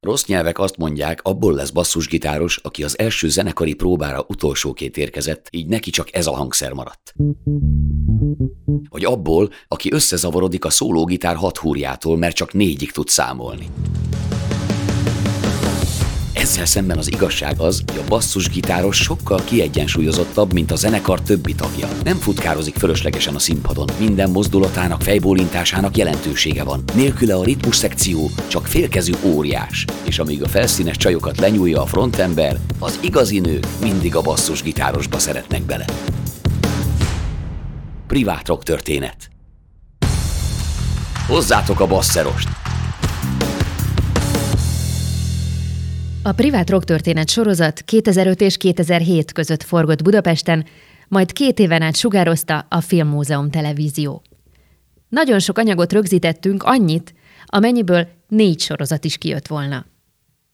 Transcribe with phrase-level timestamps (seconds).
[0.00, 5.66] Rossz nyelvek azt mondják, abból lesz basszusgitáros, aki az első zenekari próbára utolsóként érkezett, így
[5.66, 7.14] neki csak ez a hangszer maradt.
[8.88, 13.66] Vagy abból, aki összezavarodik a szólógitár hat húrjától, mert csak négyig tud számolni.
[16.46, 21.88] Ezzel szemben az igazság az, hogy a basszusgitáros sokkal kiegyensúlyozottabb, mint a zenekar többi tagja.
[22.04, 26.82] Nem futkározik fölöslegesen a színpadon, minden mozdulatának, fejbólintásának jelentősége van.
[26.94, 32.58] Nélküle a ritmus szekció csak félkezű óriás, és amíg a felszínes csajokat lenyúlja a frontember,
[32.78, 35.84] az igazi nők mindig a basszusgitárosba szeretnek bele.
[38.06, 39.30] Privát rock történet.
[41.26, 42.65] Hozzátok a basszerost!
[46.26, 50.64] A privát rocktörténet sorozat 2005 és 2007 között forgott Budapesten,
[51.08, 54.22] majd két éven át sugározta a Filmmúzeum televízió.
[55.08, 57.14] Nagyon sok anyagot rögzítettünk, annyit,
[57.46, 59.86] amennyiből négy sorozat is kijött volna.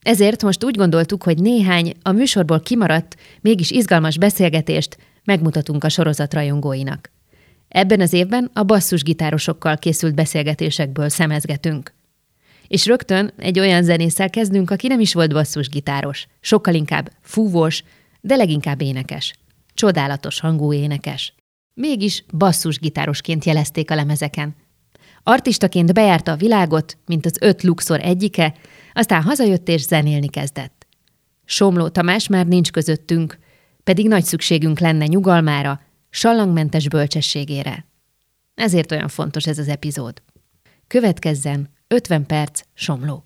[0.02, 6.34] Ezért most úgy gondoltuk, hogy néhány a műsorból kimaradt, mégis izgalmas beszélgetést megmutatunk a sorozat
[6.34, 7.10] rajongóinak.
[7.68, 11.92] Ebben az évben a basszusgitárosokkal készült beszélgetésekből szemezgetünk.
[12.72, 17.82] És rögtön egy olyan zenésszel kezdünk, aki nem is volt basszusgitáros, sokkal inkább fúvós,
[18.20, 19.34] de leginkább énekes.
[19.74, 21.34] Csodálatos hangú énekes.
[21.74, 24.54] Mégis basszusgitárosként jelezték a lemezeken.
[25.22, 28.54] Artistaként bejárta a világot, mint az öt luxor egyike,
[28.92, 30.86] aztán hazajött és zenélni kezdett.
[31.44, 33.38] Somló Tamás már nincs közöttünk,
[33.84, 37.86] pedig nagy szükségünk lenne nyugalmára, sallangmentes bölcsességére.
[38.54, 40.22] Ezért olyan fontos ez az epizód.
[40.86, 43.24] Következzen 50 perc Somló.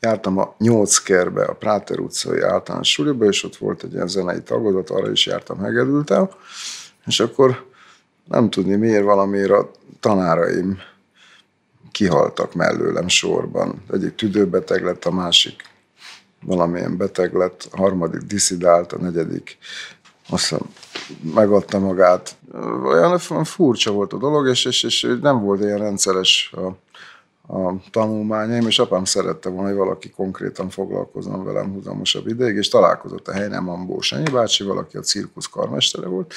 [0.00, 4.42] Jártam a nyolc kerbe, a Práter utcai általános suliba, és ott volt egy ilyen zenei
[4.42, 6.28] tagozat, arra is jártam, hegedültem,
[7.06, 7.66] és akkor
[8.24, 10.78] nem tudni miért valamiért a tanáraim
[11.90, 13.82] kihaltak mellőlem sorban.
[13.92, 15.62] Egyik tüdőbeteg lett, a másik
[16.42, 19.58] valamilyen beteg lett, a harmadik diszidált, a negyedik
[20.28, 20.70] azt hiszem
[21.34, 22.36] megadta magát.
[22.84, 26.87] Olyan furcsa volt a dolog, és, és, és nem volt ilyen rendszeres a
[27.48, 33.28] a tanulmányaim, és apám szerette volna, hogy valaki konkrétan foglalkozzon velem húzamosabb ideig, és találkozott
[33.28, 36.34] a helyen Ambó Sanyi bácsi, valaki a cirkusz karmestere volt,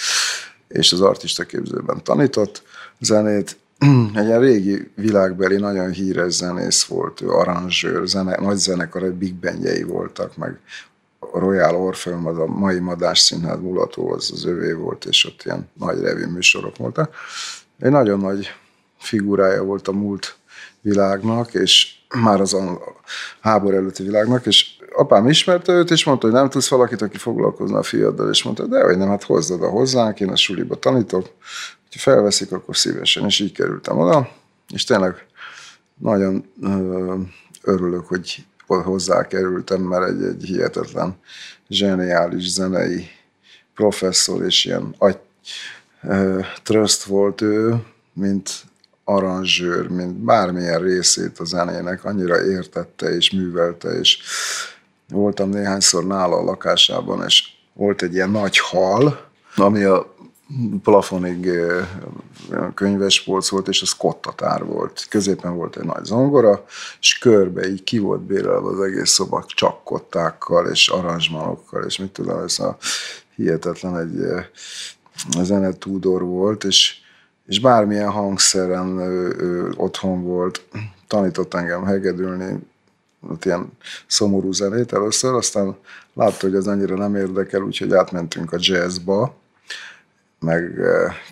[0.68, 2.64] és az artista képzőben tanított
[3.00, 3.58] zenét.
[4.16, 9.36] Egy ilyen régi világbeli, nagyon híres zenész volt, ő aranzsőr, zene, nagy zenekar, egy big
[9.36, 10.60] bandjei voltak, meg
[11.20, 15.42] a Royal Orpheum, az a mai Madás Színház mulató, az az övé volt, és ott
[15.46, 17.16] ilyen nagy revű műsorok voltak.
[17.80, 18.48] Egy nagyon nagy
[18.98, 20.40] figurája volt a múlt
[20.82, 22.82] világnak, és már az a
[23.42, 27.78] háború előtti világnak, és apám ismerte őt, és mondta, hogy nem tudsz valakit, aki foglalkozna
[27.78, 31.30] a fiaddal, és mondta, de hogy nem, hát hozd oda hozzánk, én a suliba tanítok,
[31.92, 34.30] ha felveszik, akkor szívesen, és így kerültem oda,
[34.74, 35.26] és tényleg
[35.98, 36.46] nagyon
[37.62, 41.16] örülök, hogy hozzá kerültem, mert egy, egy hihetetlen,
[41.70, 43.08] zseniális zenei
[43.76, 45.18] professzor, és ilyen agy,
[46.64, 47.76] tröszt volt ő,
[48.14, 48.64] mint
[49.12, 54.20] aranzsőr, mint bármilyen részét a zenének annyira értette és művelte, és
[55.10, 60.16] voltam néhányszor nála a lakásában, és volt egy ilyen nagy hal, ami a
[60.84, 61.50] plafonig
[62.74, 65.06] könyvespolc volt, és az kottatár volt.
[65.10, 66.66] Középen volt egy nagy zongora,
[67.00, 72.12] és körbe így ki volt bérelve az egész szoba csak kottákkal, és aranzsmanokkal, és mit
[72.12, 72.78] tudom, ez a
[73.36, 74.46] hihetetlen egy
[75.44, 76.96] zenetúdor volt, és
[77.46, 80.62] és bármilyen hangszeren ő, ő otthon volt,
[81.08, 82.70] tanított engem hegedülni,
[83.30, 83.72] ott ilyen
[84.08, 85.76] szomorú zenét először, aztán
[86.14, 89.36] látta, hogy ez annyira nem érdekel, úgyhogy átmentünk a jazzba,
[90.40, 90.80] meg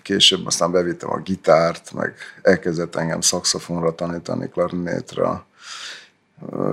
[0.02, 5.46] később aztán bevittem a gitárt, meg elkezdett engem szakszofonra tanítani, klarinétra.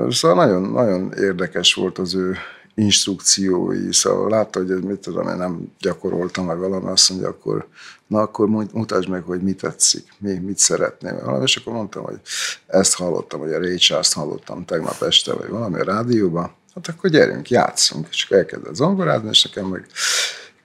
[0.09, 2.35] Szóval nagyon, nagyon érdekes volt az ő
[2.77, 7.67] instrukciói, szóval látta, hogy mit tudom, én nem gyakoroltam, meg valami, azt mondja, akkor
[8.07, 11.19] na akkor mutasd meg, hogy mit tetszik, mi, mit szeretném.
[11.23, 12.19] Valami, és akkor mondtam, hogy
[12.67, 13.77] ezt hallottam, vagy a Ray
[14.11, 18.07] hallottam tegnap este, vagy valami a rádióban, hát akkor gyerünk, játszunk.
[18.11, 19.85] És akkor elkezdett zongorázni, és nekem meg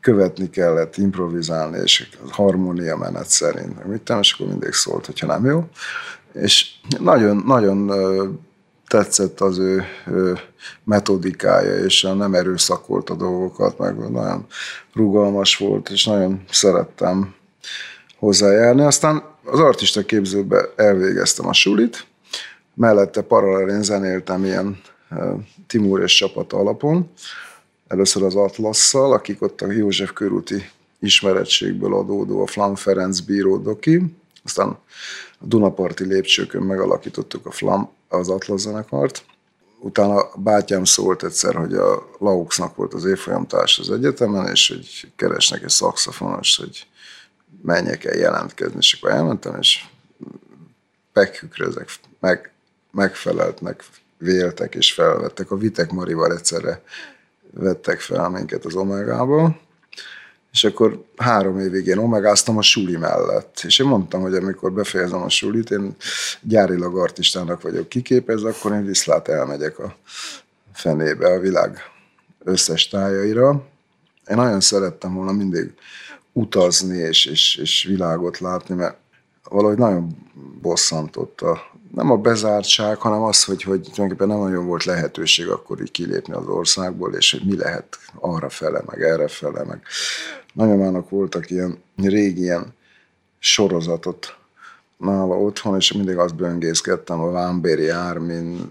[0.01, 5.69] követni kellett, improvizálni, és harmónia menet szerint, mit és akkor mindig szólt, hogyha nem jó.
[6.33, 7.91] És nagyon, nagyon
[8.93, 10.39] tetszett az ő, ő
[10.85, 14.47] metodikája, és nem erőszakolt a dolgokat, meg nagyon
[14.95, 17.35] rugalmas volt, és nagyon szerettem
[18.19, 18.83] hozzájárni.
[18.83, 22.07] Aztán az artista képzőbe elvégeztem a sulit,
[22.75, 24.81] mellette paralelén zenéltem ilyen
[25.67, 27.11] Timur és csapata alapon,
[27.89, 34.17] először az Atlasszal, akik ott a József körúti ismerettségből adódó a Flam Ferenc bíró doki,
[34.45, 34.69] aztán
[35.39, 39.25] a Dunaparti lépcsőkön megalakítottuk a Flam, az Atlas zenekart,
[39.79, 45.13] utána a bátyám szólt egyszer, hogy a Lauxnak volt az évfolyamtárs az egyetemen, és hogy
[45.17, 46.87] keresnek egy szakszafonos, hogy
[47.63, 49.85] menjek el jelentkezni, és akkor elmentem, és
[51.13, 51.89] meghükrözek,
[52.21, 52.53] meg,
[52.91, 53.85] megfeleltnek,
[54.19, 55.51] véltek és felvettek.
[55.51, 56.83] A Vitek Marival egyszerre
[57.51, 59.61] vettek fel minket az Omegából,
[60.53, 63.61] és akkor három évig én omegáztam a suli mellett.
[63.65, 65.97] És én mondtam, hogy amikor befejezem a sulit, én
[66.41, 69.97] gyárilag artistának vagyok kiképezve, akkor én viszlát elmegyek a
[70.73, 71.79] fenébe, a világ
[72.45, 73.67] összes tájaira.
[74.31, 75.73] Én nagyon szerettem volna mindig
[76.33, 78.97] utazni és, és, és világot látni, mert
[79.49, 80.17] valahogy nagyon
[80.61, 85.81] bosszantott a, nem a bezártság, hanem az, hogy, hogy tulajdonképpen nem nagyon volt lehetőség akkor
[85.81, 89.83] így kilépni az országból, és hogy mi lehet arra fele, meg erre fele, meg
[90.53, 92.75] nagyomának voltak ilyen régi ilyen
[93.39, 94.37] sorozatot
[94.97, 98.71] nála otthon, és mindig azt böngészkedtem a Vámbéri Ármin,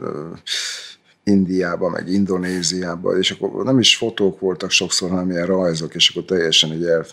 [1.24, 6.24] Indiába, meg Indonéziába, és akkor nem is fotók voltak sokszor, hanem ilyen rajzok, és akkor
[6.24, 7.06] teljesen így el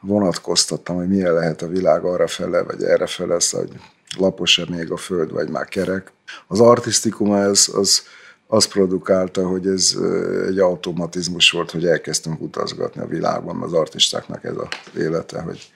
[0.00, 3.76] vonatkoztattam, hogy milyen lehet a világ arra fele, vagy erre fele, szóval, hogy
[4.18, 6.12] lapos-e még a föld, vagy már kerek.
[6.46, 8.02] Az artisztikum az, az,
[8.52, 9.96] az produkálta, hogy ez
[10.46, 15.72] egy automatizmus volt, hogy elkezdtünk utazgatni a világban, az artistáknak ez az élete, hogy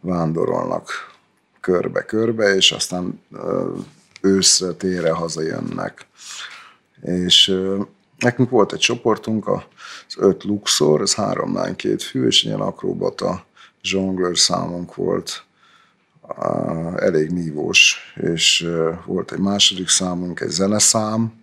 [0.00, 0.90] vándorolnak
[1.60, 3.20] körbe-körbe, és aztán
[4.20, 6.06] őszre, tére hazajönnek.
[7.02, 7.60] És
[8.18, 9.62] nekünk volt egy csoportunk, az
[10.16, 13.44] öt luxor, ez három lány, két fű, és ilyen akrobata
[13.82, 15.44] zsonglőr számunk volt,
[16.96, 18.70] elég nívós, és
[19.06, 21.42] volt egy második számunk, egy zeneszám,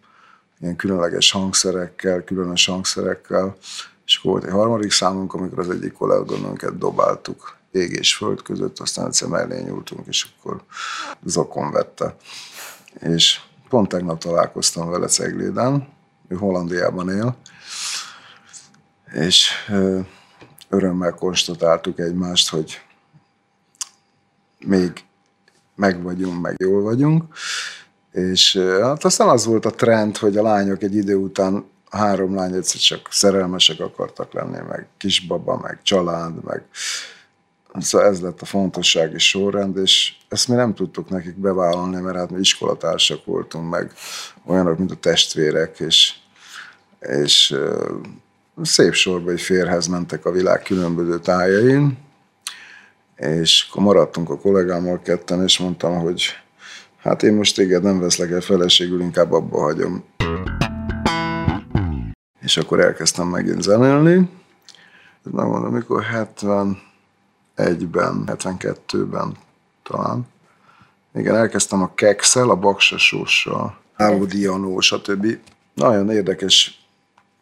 [0.61, 3.55] ilyen különleges hangszerekkel, különös hangszerekkel,
[4.05, 8.79] és akkor volt egy harmadik számunk, amikor az egyik kolléganőnket dobáltuk ég és föld között,
[8.79, 10.63] aztán egyszer mellé nyúltunk, és akkor
[11.23, 12.15] zokon vette.
[12.99, 15.87] És pont tegnap találkoztam vele Cegléden,
[16.27, 17.35] ő Hollandiában él,
[19.13, 19.51] és
[20.69, 22.81] örömmel konstatáltuk egymást, hogy
[24.65, 25.05] még
[25.75, 27.33] meg vagyunk, meg jól vagyunk,
[28.11, 32.53] és hát aztán az volt a trend, hogy a lányok egy idő után három lány
[32.53, 36.63] egyszer csak szerelmesek akartak lenni, meg kisbaba, meg család, meg
[37.79, 42.31] Szóval ez lett a fontossági sorrend, és ezt mi nem tudtuk nekik bevállalni, mert hát
[42.31, 43.91] mi iskolatársak voltunk, meg
[44.45, 46.13] olyanok, mint a testvérek, és,
[46.99, 47.55] és
[48.61, 51.97] szép sorba egy férhez mentek a világ különböző tájain,
[53.15, 56.23] és akkor maradtunk a kollégámmal ketten, és mondtam, hogy
[57.01, 60.03] hát én most téged nem veszlek el feleségül, inkább abba hagyom.
[62.42, 64.30] És akkor elkezdtem megint zenélni.
[65.24, 69.38] Megmondom, amikor 71-ben, 72-ben
[69.83, 70.27] talán.
[71.13, 75.38] Igen, elkezdtem a kekszel, a baksasóssal, Áudianó, stb.
[75.74, 76.86] Nagyon érdekes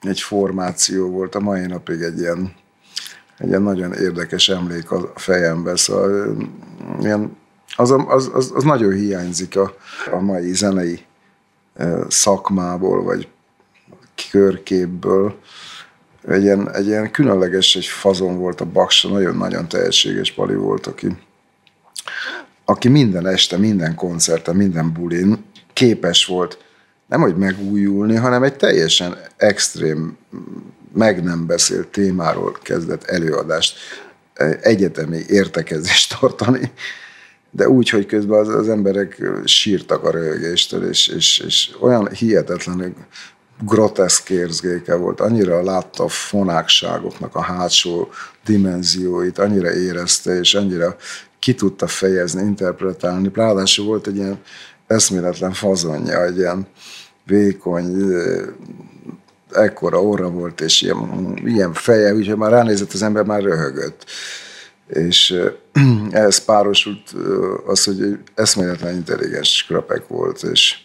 [0.01, 2.53] egy formáció volt, a mai napig egy ilyen,
[3.37, 6.37] egy ilyen nagyon érdekes emlék a fejemben, szóval
[6.99, 7.37] ilyen,
[7.79, 9.75] az, az, az, az nagyon hiányzik a,
[10.11, 10.99] a mai zenei
[12.07, 13.27] szakmából, vagy
[14.31, 15.39] körképből.
[16.27, 21.07] Egy ilyen, egy ilyen különleges, egy fazon volt a Baksa, nagyon-nagyon tehetséges pali volt, aki,
[22.65, 26.63] aki minden este, minden koncerten, minden bulin képes volt
[27.07, 30.17] nem hogy megújulni, hanem egy teljesen extrém,
[30.93, 33.77] meg nem beszélt témáról kezdett előadást,
[34.61, 36.71] egyetemi értekezést tartani,
[37.51, 42.93] de úgy, hogy közben az, az emberek sírtak a röhögéstől, és, és, és olyan hihetetlenül
[43.65, 48.09] groteszk érzéke volt, annyira látta a fonákságoknak a hátsó
[48.45, 50.95] dimenzióit, annyira érezte, és annyira
[51.39, 53.31] ki tudta fejezni, interpretálni.
[53.33, 54.39] Ráadásul volt egy ilyen
[54.87, 56.67] eszméletlen fazonja, egy ilyen
[57.25, 58.13] vékony,
[59.51, 64.05] ekkora orra volt, és ilyen, ilyen feje, úgyhogy már ránézett az ember, már röhögött.
[64.89, 65.35] És
[66.11, 67.15] ehhez párosult
[67.65, 70.75] az, hogy eszméletlen intelligens krapek volt, és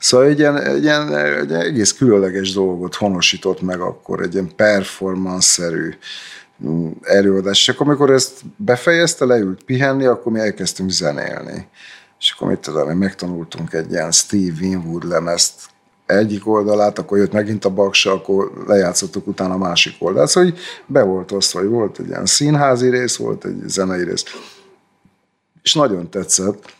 [0.00, 5.94] Szóval egy ilyen, egy ilyen, egy egész különleges dolgot honosított meg akkor, egy ilyen performance-szerű
[6.64, 7.60] mm, előadás.
[7.60, 11.68] És akkor, amikor ezt befejezte, leült pihenni, akkor mi elkezdtünk zenélni.
[12.18, 15.60] És akkor mit tudom, megtanultunk egy ilyen Steve Winwood lemezt
[16.10, 20.28] egyik oldalát, akkor jött megint a baksa, akkor lejátszottuk utána a másik oldalt.
[20.28, 20.52] Szóval
[20.86, 24.24] be volt osztva, hogy volt egy ilyen színházi rész, volt egy zenei rész.
[25.62, 26.74] És nagyon tetszett.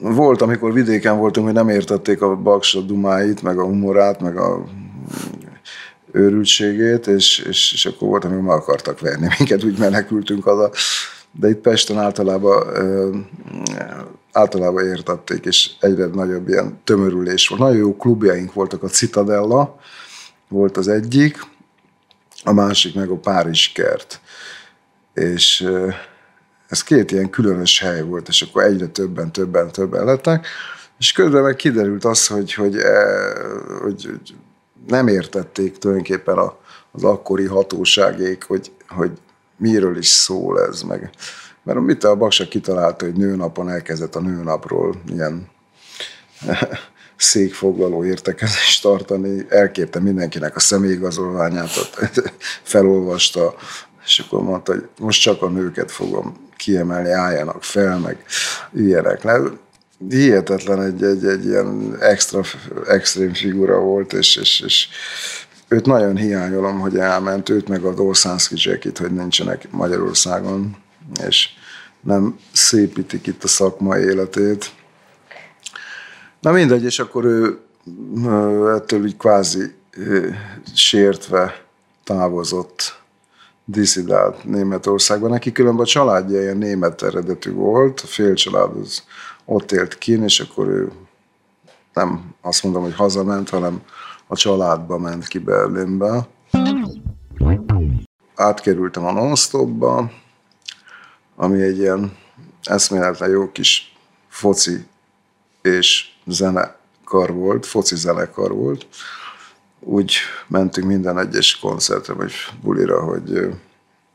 [0.00, 4.64] Volt, amikor vidéken voltunk, hogy nem értették a baksa dumáit, meg a humorát, meg a
[6.12, 10.70] őrültségét, és, és, és akkor volt, amikor meg akartak verni minket, úgy menekültünk haza.
[11.32, 12.62] De itt Pesten általában
[14.32, 17.60] általában értették, és egyre nagyobb ilyen tömörülés volt.
[17.60, 19.78] Nagyon jó klubjaink voltak, a Citadella
[20.48, 21.38] volt az egyik,
[22.44, 24.20] a másik meg a Párizs kert.
[25.14, 25.68] És
[26.68, 30.46] ez két ilyen különös hely volt, és akkor egyre többen, többen, többen lettek,
[30.98, 32.76] és közben meg kiderült az, hogy, hogy,
[33.82, 34.34] hogy, hogy
[34.86, 36.58] nem értették tulajdonképpen a,
[36.92, 39.10] az akkori hatóságék, hogy, hogy
[39.56, 41.10] miről is szól ez, meg
[41.62, 45.48] mert mit a Baksa kitalálta, hogy nőnapon elkezdett a nőnapról ilyen
[47.16, 51.70] székfoglaló értekezést tartani, elkérte mindenkinek a személyigazolványát,
[52.62, 53.54] felolvasta,
[54.04, 58.24] és akkor mondta, hogy most csak a nőket fogom kiemelni, álljanak fel, meg
[58.72, 59.40] ilyenek le.
[60.08, 62.42] Hihetetlen egy, egy, egy ilyen extra,
[62.86, 64.88] extrém figura volt, és, és, és
[65.68, 70.76] őt nagyon hiányolom, hogy elment, őt meg a Dorszánszki Jackit, hogy nincsenek Magyarországon,
[71.26, 71.48] és
[72.00, 74.70] nem szépítik itt a szakmai életét.
[76.40, 77.58] Na mindegy, és akkor ő
[78.74, 79.74] ettől így kvázi
[80.74, 81.64] sértve
[82.04, 82.98] távozott,
[83.64, 85.30] diszidált Németországban.
[85.30, 89.02] Neki különben a családja ilyen német eredetű volt, a fél család az
[89.44, 90.90] ott élt kín, és akkor ő
[91.92, 93.82] nem azt mondom, hogy hazament, hanem
[94.26, 96.28] a családba ment ki Berlinbe.
[98.34, 99.34] Átkerültem a non
[101.40, 102.16] ami egy ilyen
[102.62, 103.96] eszméletlen jó kis
[104.28, 104.86] foci
[105.62, 108.86] és zenekar volt, foci zenekar volt.
[109.80, 110.14] Úgy
[110.46, 112.32] mentünk minden egyes koncertre vagy
[112.62, 113.54] bulira, hogy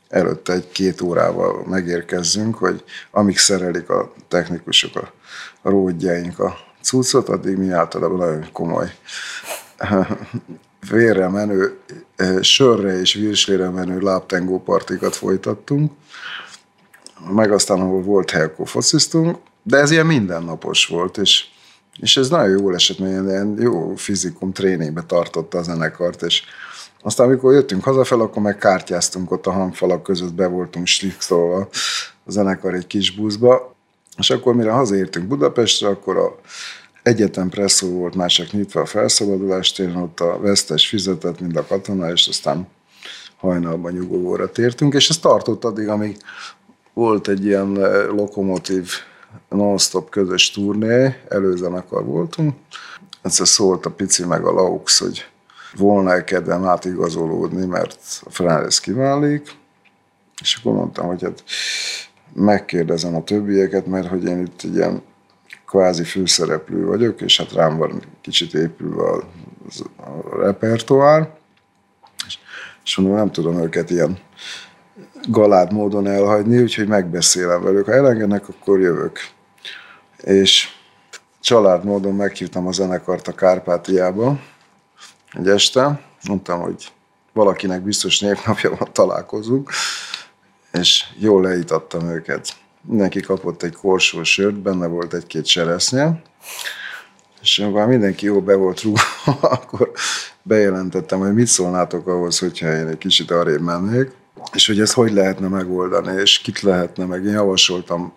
[0.08, 5.12] előtte egy-két órával megérkezzünk, hogy amíg szerelik a technikusok, a,
[5.62, 8.94] a ródjaink a cuccot, addig mi általában nagyon komoly
[10.90, 11.78] vérre menő,
[12.40, 15.92] sörre és virslére menő láptengó partikat folytattunk
[17.30, 21.44] meg aztán, ahol volt hely, akkor fociztunk, de ez ilyen mindennapos volt, és,
[22.00, 26.42] és ez nagyon jól esett, mert ilyen jó fizikum tréningbe tartotta a zenekart, és
[27.02, 31.68] aztán, amikor jöttünk hazafel, akkor meg kártyáztunk ott a hangfalak között, be voltunk slikszolva
[32.24, 33.74] a zenekar egy kis buszba,
[34.18, 36.38] és akkor mire hazaértünk Budapestre, akkor a
[37.02, 41.66] egyetem presszó volt már csak nyitva a felszabadulást, én ott a vesztes fizetett, mint a
[41.66, 42.68] katona, és aztán
[43.36, 46.16] hajnalban nyugovóra tértünk, és ez tartott addig, amíg
[46.96, 48.90] volt egy ilyen eh, lokomotív
[49.48, 52.54] non-stop közös turné, előzenekar voltunk.
[53.22, 55.24] Egyszer szólt a Pici meg a Laux, hogy
[55.74, 59.50] volna-e kedvem átigazolódni, mert a Fernández kiválik,
[60.40, 61.44] és akkor mondtam, hogy hát
[62.32, 65.02] megkérdezem a többieket, mert hogy én itt ilyen
[65.66, 69.24] kvázi főszereplő vagyok, és hát rám van kicsit épülve a,
[69.96, 71.30] a repertoár,
[72.26, 72.38] és,
[72.84, 74.18] és mondom, nem tudom őket ilyen
[75.26, 77.84] galád módon elhagyni, úgyhogy megbeszélem velük.
[77.84, 79.18] Ha elengednek, akkor jövök.
[80.16, 80.68] És
[81.40, 84.38] család módon meghívtam a zenekart a Kárpátiába
[85.32, 86.00] egy este.
[86.28, 86.92] Mondtam, hogy
[87.32, 89.70] valakinek biztos névnapja van, találkozunk.
[90.72, 92.48] És jól leítattam őket.
[92.82, 96.22] Mindenki kapott egy korsó sört, benne volt egy-két cseresznye.
[97.42, 99.02] És amikor mindenki jó be volt rúgva,
[99.56, 99.90] akkor
[100.42, 104.10] bejelentettem, hogy mit szólnátok ahhoz, hogyha én egy kicsit arrébb mennék
[104.52, 107.24] és hogy ezt hogy lehetne megoldani, és kit lehetne meg.
[107.24, 108.12] Én javasoltam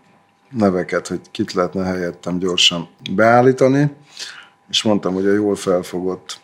[0.50, 3.92] neveket, hogy kit lehetne helyettem gyorsan beállítani,
[4.70, 6.40] és mondtam, hogy a jól felfogott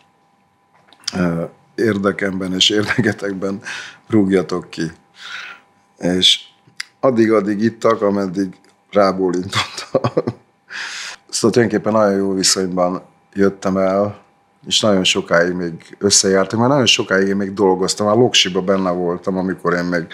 [1.74, 3.60] érdekemben és érdeketekben
[4.08, 4.92] rúgjatok ki.
[5.98, 6.40] És
[7.00, 8.54] addig-addig ittak, ameddig
[8.90, 10.24] rábólintottak.
[11.28, 13.02] Szóval tulajdonképpen nagyon jó viszonyban
[13.32, 14.24] jöttem el
[14.66, 19.36] és nagyon sokáig még összejártunk, mert nagyon sokáig én még dolgoztam, már Loksiba benne voltam,
[19.36, 20.12] amikor én meg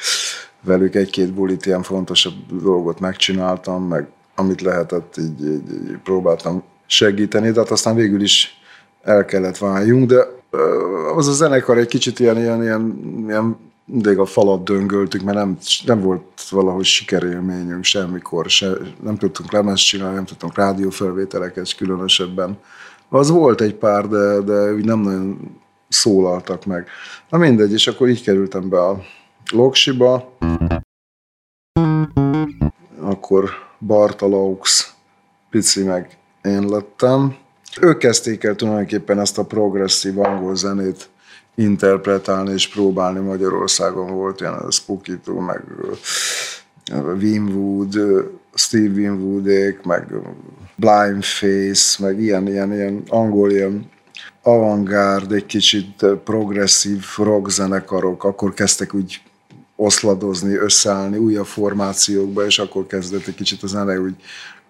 [0.60, 7.52] velük egy-két bulit, ilyen fontosabb dolgot megcsináltam, meg amit lehetett, így, így, így próbáltam segíteni,
[7.52, 8.60] tehát aztán végül is
[9.02, 10.26] el kellett váljunk, de
[11.16, 15.58] az a zenekar egy kicsit ilyen, ilyen, ilyen, ilyen mindig a falat döngöltük, mert nem,
[15.84, 18.70] nem volt valahogy sikerélményünk semmikor, se,
[19.02, 22.58] nem tudtunk lemezt csinálni, nem tudtunk rádiófelvételeket különösebben
[23.12, 26.88] az volt egy pár, de, de úgy nem nagyon szólaltak meg.
[27.28, 29.00] Na mindegy, és akkor így kerültem be a
[29.52, 30.36] Loksiba.
[33.00, 34.94] Akkor Bartalaux,
[35.50, 37.36] Pici meg én lettem.
[37.80, 41.08] Ők kezdték el tulajdonképpen ezt a progresszív angol zenét
[41.54, 45.64] interpretálni és próbálni Magyarországon volt ilyen a Spooky meg
[46.90, 47.94] Winwood,
[48.54, 50.06] Steve Winwoodék, meg
[50.76, 53.90] Blind Face, meg ilyen, ilyen, ilyen angol, ilyen
[54.42, 59.22] avantgárd, egy kicsit progresszív rock zenekarok, akkor kezdtek úgy
[59.76, 64.14] oszladozni, összeállni újabb formációkba, és akkor kezdett egy kicsit a zene úgy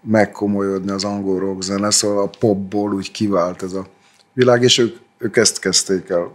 [0.00, 3.86] megkomolyodni az angol rock zene, szóval a popból úgy kivált ez a
[4.32, 6.32] világ, és ők, ők ezt kezdték el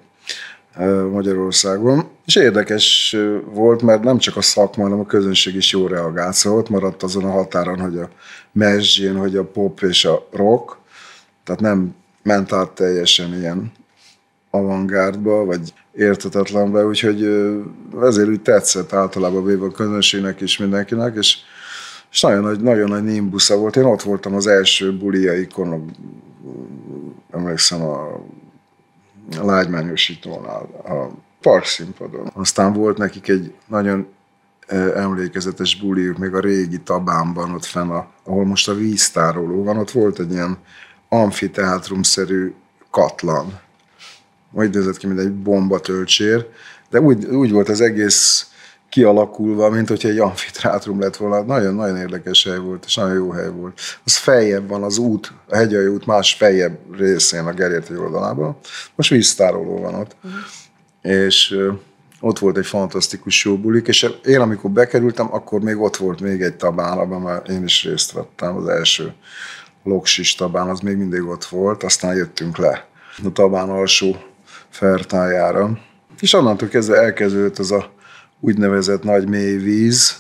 [1.12, 2.08] Magyarországon.
[2.26, 3.16] És érdekes
[3.54, 7.04] volt, mert nem csak a szakma, hanem a közönség is jó reagált, szóval ott maradt
[7.04, 8.10] azon a határon, hogy a
[8.52, 10.78] mezsgén, hogy a pop és a rock,
[11.44, 13.72] tehát nem ment át teljesen ilyen
[14.50, 17.24] avantgárdba, vagy értetetlenbe, úgyhogy
[18.02, 21.38] ezért úgy tetszett általában véve a közönségnek és mindenkinek, és,
[22.12, 23.76] és nagyon nagy, nagyon nagy nimbusza volt.
[23.76, 25.92] Én ott voltam az első buliaikon,
[27.32, 28.22] emlékszem a a
[29.42, 31.10] lágymányosítónál, a
[31.42, 32.32] parkszínpadon.
[32.34, 34.08] Aztán volt nekik egy nagyon
[34.96, 39.92] emlékezetes buliuk, még a régi Tabánban, ott fenn, a, ahol most a víztároló van, ott
[39.92, 40.58] volt egy ilyen
[41.10, 42.54] amfiteátrumszerű
[42.92, 43.60] katlan.
[44.52, 46.48] Majd nézett ki, mint egy bombatölcsér,
[46.90, 48.52] de úgy, úgy volt az egész
[48.90, 51.42] kialakulva, mint hogyha egy amfiteátrum lett volna.
[51.42, 53.80] Nagyon-nagyon érdekes hely volt, és nagyon jó hely volt.
[54.04, 58.58] Az feljebb van az út, a hegyai út más feljebb részén a Gerérti oldalában.
[58.96, 60.16] Most víztároló van ott.
[60.28, 60.32] Mm.
[61.12, 61.58] És
[62.20, 66.42] ott volt egy fantasztikus jó bulik, és én amikor bekerültem, akkor még ott volt még
[66.42, 69.14] egy tabán, abban már én is részt vettem, az első
[69.84, 72.88] loksis tabán, az még mindig ott volt, aztán jöttünk le
[73.24, 74.16] a tabán alsó
[74.70, 75.78] fertájára.
[76.20, 77.96] És onnantól kezdve elkezdődött az a
[78.40, 80.16] úgynevezett nagy mély víz.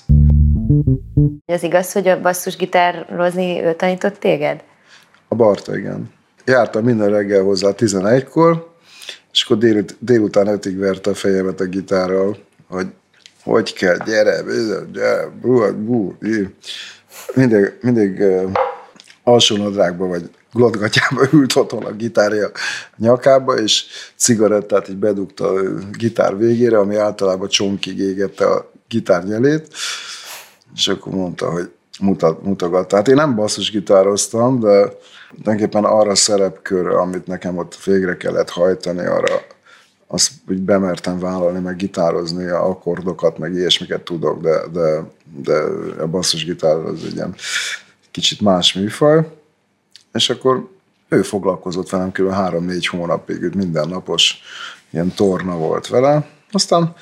[1.45, 4.63] Ez igaz, hogy a basszusgitározni ő tanított téged?
[5.27, 6.09] A Barta, igen.
[6.45, 8.75] Jártam minden reggel hozzá 11-kor,
[9.31, 12.87] és akkor dél, délután ötig verte a fejemet a gitárral, hogy
[13.43, 14.41] hogy kell, gyere,
[14.93, 16.17] gyere, bú, bú,
[17.35, 18.51] mindig, mindig uh,
[19.23, 22.51] alsó nadrágba vagy glotgatjába ült otthon a gitárja
[22.97, 23.85] nyakába, és
[24.15, 25.61] cigarettát így bedugta a
[25.97, 29.67] gitár végére, ami általában csonkig égette a gitár nyelét,
[30.75, 32.87] és akkor mondta, hogy mutat, mutogat.
[32.87, 34.93] Tehát én nem basszusgitároztam, de
[35.43, 39.41] tulajdonképpen arra a szerepkörre, amit nekem ott végre kellett hajtani, arra
[40.07, 45.03] azt úgy bemertem vállalni, meg gitározni, a akkordokat, meg ilyesmiket tudok, de, de,
[45.43, 45.57] de
[46.01, 47.35] a basszusgitár az egy ilyen
[48.11, 49.36] kicsit más műfaj
[50.17, 50.67] és akkor
[51.09, 52.31] ő foglalkozott velem kb.
[52.31, 54.39] három-négy hónapig, minden napos
[54.89, 56.27] ilyen torna volt vele.
[56.51, 56.93] Aztán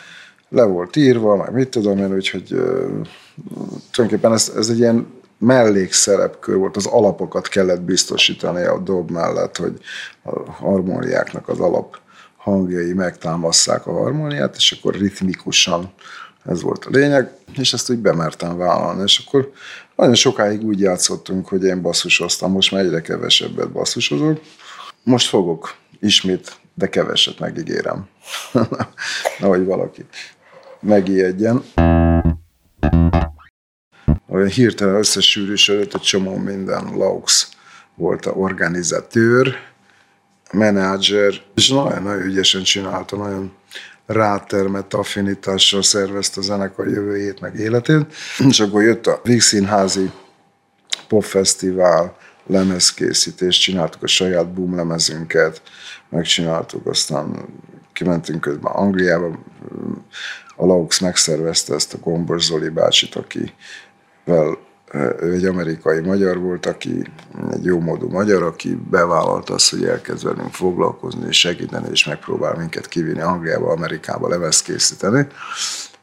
[0.50, 2.60] le volt írva, meg mit tudom én, úgyhogy uh,
[3.92, 9.80] tulajdonképpen ez, ez egy ilyen mellékszerepkör volt, az alapokat kellett biztosítani a dob mellett, hogy
[10.24, 11.98] a harmóniáknak az alap
[12.38, 15.92] hangjai megtámasszák a harmóniát, és akkor ritmikusan
[16.46, 19.52] ez volt a lényeg, és ezt úgy bemertem vállalni, és akkor
[19.96, 24.42] nagyon sokáig úgy játszottunk, hogy én basszusoztam, most már egyre kevesebbet basszusozok.
[25.04, 28.08] Most fogok ismét, de keveset megígérem.
[29.40, 30.06] Ahogy valaki
[30.80, 31.64] megijedjen.
[34.28, 36.84] Olyan hirtelen összesűrűsödött egy csomó minden.
[36.94, 37.48] Laux
[37.96, 39.56] volt a organizatőr,
[40.52, 43.52] menedzser, és nagyon-nagyon ügyesen csinálta, nagyon
[44.06, 48.14] rátermett affinitással szervezte a zenekar jövőjét, meg életét.
[48.48, 50.12] És akkor jött a Víg Színházi
[51.08, 55.62] Popfesztivál, lemezkészítés, csináltuk a saját boom lemezünket,
[56.10, 57.46] megcsináltuk, aztán
[57.94, 59.40] kimentünk közben Angliába,
[60.56, 64.58] a Laux megszervezte ezt a Gombor Zoli bácsit, akivel
[64.94, 67.02] ő egy amerikai magyar volt, aki
[67.52, 72.56] egy jó módú magyar, aki bevállalta azt, hogy elkezd velünk foglalkozni és segíteni, és megpróbál
[72.58, 75.28] minket kivinni Angliába, Amerikába lemez készíteni.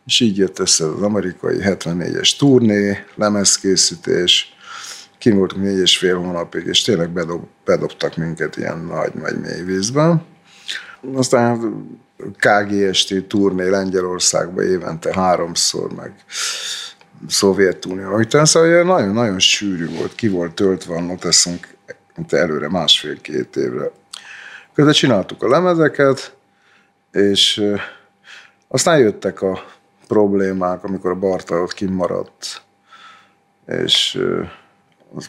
[0.07, 4.57] És így jött össze az amerikai 74-es turné, lemezkészítés,
[5.19, 9.63] kim voltunk négy és fél hónapig, és tényleg bedob, bedobtak minket ilyen nagy, nagy mély
[9.63, 10.23] vízben.
[11.15, 11.85] Aztán
[12.17, 16.13] KGST turné Lengyelországba évente háromszor, meg
[17.29, 18.17] Szovjetunió.
[18.17, 21.73] Utána szóval nagyon-nagyon sűrű volt, ki volt töltve a noteszünk
[22.17, 23.91] mint előre másfél-két évre.
[24.75, 26.37] Közben csináltuk a lemezeket,
[27.13, 27.65] és
[28.69, 29.65] aztán jöttek a
[30.07, 32.63] problémák, amikor a Barta ott kimaradt,
[33.67, 34.23] és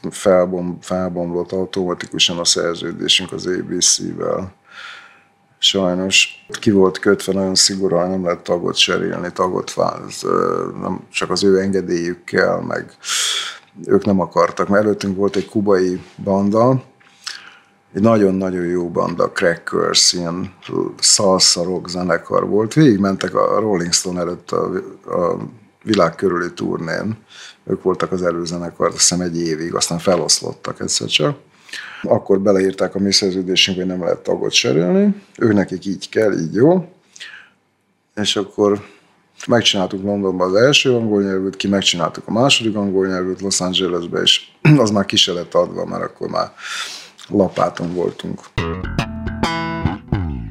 [0.09, 4.53] felbom, felbomlott automatikusan a szerződésünk az ABC-vel
[5.63, 10.25] sajnos ki volt kötve nagyon szigorúan, nem lehet tagot cserélni, tagot váz,
[10.81, 12.95] nem csak az ő engedélyükkel, meg
[13.85, 16.83] ők nem akartak, mert előttünk volt egy kubai banda,
[17.93, 20.53] egy nagyon-nagyon jó banda, Crackers, ilyen
[20.99, 22.73] salsa rock zenekar volt.
[22.73, 24.63] Végigmentek a Rolling Stone előtt a,
[25.05, 25.37] a
[25.83, 27.17] világ körüli turnén.
[27.65, 31.37] Ők voltak az előzenekar, azt hiszem egy évig, aztán feloszlottak egyszer csak.
[32.03, 35.23] Akkor beleírták a mi szerződésünkbe, hogy nem lehet tagot cserélni.
[35.37, 36.85] Ő nekik így kell, így jó.
[38.15, 38.81] És akkor
[39.47, 44.41] Megcsináltuk Londonban az első angol nyelvűt, ki megcsináltuk a második angol nyelvűt Los Angelesbe, és
[44.77, 46.51] az már ki se lett adva, mert akkor már
[47.29, 48.39] lapáton voltunk.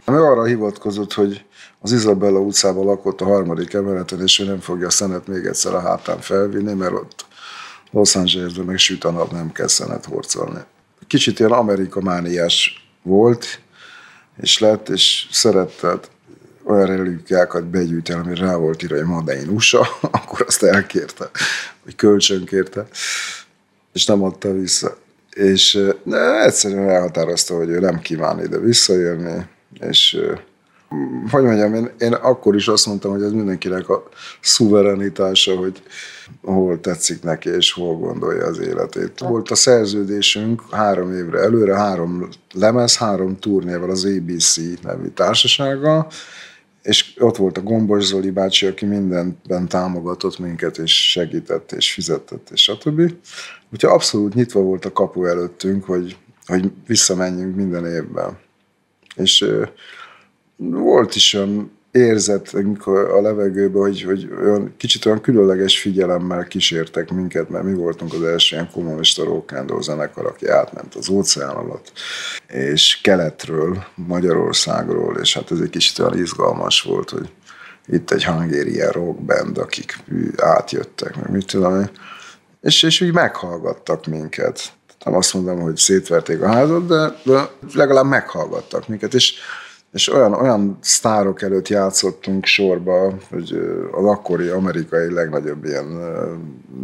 [0.05, 1.45] Meg arra hivatkozott, hogy
[1.81, 5.75] az Izabella utcában lakott a harmadik emeleten, és ő nem fogja a szenet még egyszer
[5.75, 7.27] a hátán felvinni, mert ott
[7.91, 10.61] Los Angelesben meg süt a nap, nem kell szenet horcolni.
[11.07, 13.61] Kicsit ilyen amerikamániás volt,
[14.43, 16.01] és lett, és szerette
[16.65, 19.81] olyan relikviákat begyűjteni, ami rá volt írva, hogy Made in USA,
[20.19, 21.31] akkor azt elkérte,
[21.85, 22.87] vagy kölcsönkérte,
[23.93, 24.97] és nem adta vissza.
[25.31, 29.43] És ne, egyszerűen elhatározta, hogy ő nem kíván ide visszajönni,
[29.81, 30.21] és
[31.31, 34.09] hogy mondjam, én, én akkor is azt mondtam, hogy ez mindenkinek a
[34.41, 35.83] szuverenitása, hogy
[36.43, 39.19] hol tetszik neki, és hol gondolja az életét.
[39.19, 46.07] Volt a szerződésünk három évre előre, három lemez, három turnéval az ABC nevű társasággal,
[46.83, 52.51] és ott volt a Gombos Zoli bácsi, aki mindenben támogatott minket, és segített, és fizetett,
[52.51, 53.01] és stb.
[53.73, 56.17] Úgyhogy abszolút nyitva volt a kapu előttünk, hogy,
[56.47, 58.39] hogy visszamenjünk minden évben.
[59.17, 59.47] És
[60.57, 67.49] volt is olyan érzet a levegőben, hogy, hogy olyan, kicsit olyan különleges figyelemmel kísértek minket,
[67.49, 71.93] mert mi voltunk az első ilyen kommunista rock'n'roll zenekar, aki átment az óceán alatt,
[72.49, 77.31] és keletről, Magyarországról, és hát ez egy kicsit olyan izgalmas volt, hogy
[77.87, 79.99] itt egy hungarian rock band, akik
[80.37, 81.91] átjöttek, meg mit tudom én,
[82.61, 84.73] és, és úgy meghallgattak minket.
[85.05, 89.35] Nem azt mondom, hogy szétverték a házat, de, de legalább meghallgattak minket, és
[89.93, 93.53] és olyan, olyan sztárok előtt játszottunk sorba, hogy
[93.93, 95.99] az akkori amerikai legnagyobb ilyen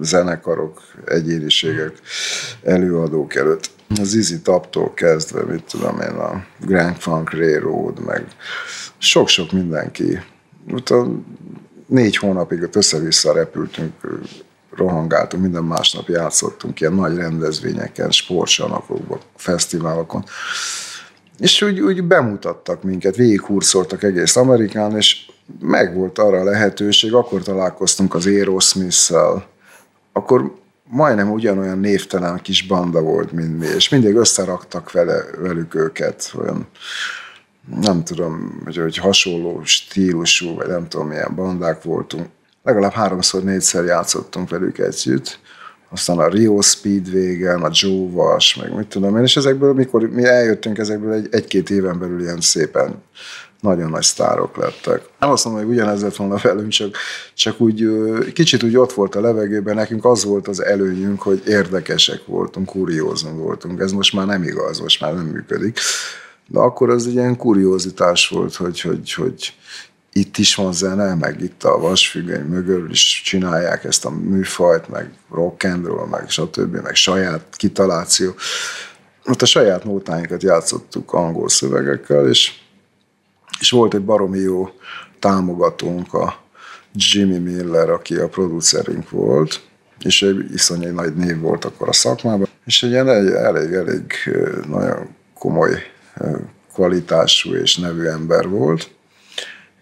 [0.00, 1.92] zenekarok, egyéniségek,
[2.62, 3.70] előadók előtt.
[4.00, 8.26] Az Easy Taptól kezdve, mit tudom én, a Grand Funk Railroad, meg
[8.98, 10.20] sok-sok mindenki.
[10.72, 11.08] Utána
[11.86, 13.92] négy hónapig ott össze-vissza repültünk,
[14.76, 20.24] rohangáltunk, minden másnap játszottunk ilyen nagy rendezvényeken, sportsanakokban, fesztiválokon.
[21.38, 28.14] És úgy, úgy bemutattak minket, végighurcoltak egész Amerikán, és megvolt arra a lehetőség, akkor találkoztunk
[28.14, 29.46] az Aerosmith-szel,
[30.12, 36.33] akkor majdnem ugyanolyan névtelen kis banda volt, mint mi, és mindig összeraktak vele, velük őket,
[36.38, 36.68] olyan
[37.81, 42.27] nem tudom, hogy, hogy hasonló stílusú, vagy nem tudom, milyen bandák voltunk.
[42.62, 45.38] Legalább háromszor, négyszer játszottunk velük együtt,
[45.90, 50.03] aztán a Rio Speed végen, a Joe Vas, meg mit tudom én, és ezekből, mikor
[50.03, 53.03] mi eljöttünk, ezekből egy, egy-két éven belül ilyen szépen
[53.61, 55.03] nagyon nagy sztárok lettek.
[55.20, 56.96] Nem azt mondom, hogy ugyanez lett volna velünk, csak,
[57.35, 57.88] csak úgy
[58.33, 63.38] kicsit úgy ott volt a levegőben, nekünk az volt az előnyünk, hogy érdekesek voltunk, kuriózunk
[63.38, 63.81] voltunk.
[63.81, 65.79] Ez most már nem igaz, most már nem működik.
[66.46, 69.55] De akkor az egy ilyen kuriózitás volt, hogy, hogy, hogy
[70.18, 75.11] itt is van zene, meg itt a vasfüggöny mögül is csinálják ezt a műfajt, meg
[75.31, 78.35] rock and roll, meg stb., meg saját kitaláció.
[79.26, 82.52] Ott a saját nótáinkat játszottuk angol szövegekkel, és,
[83.61, 84.68] és volt egy baromi jó
[85.18, 86.46] támogatónk, a
[86.92, 89.61] Jimmy Miller, aki a producerünk volt,
[90.00, 94.12] és egy iszonyai nagy név volt akkor a szakmában, és egy ilyen elég-elég
[94.68, 95.83] nagyon komoly
[96.72, 98.90] kvalitású és nevű ember volt,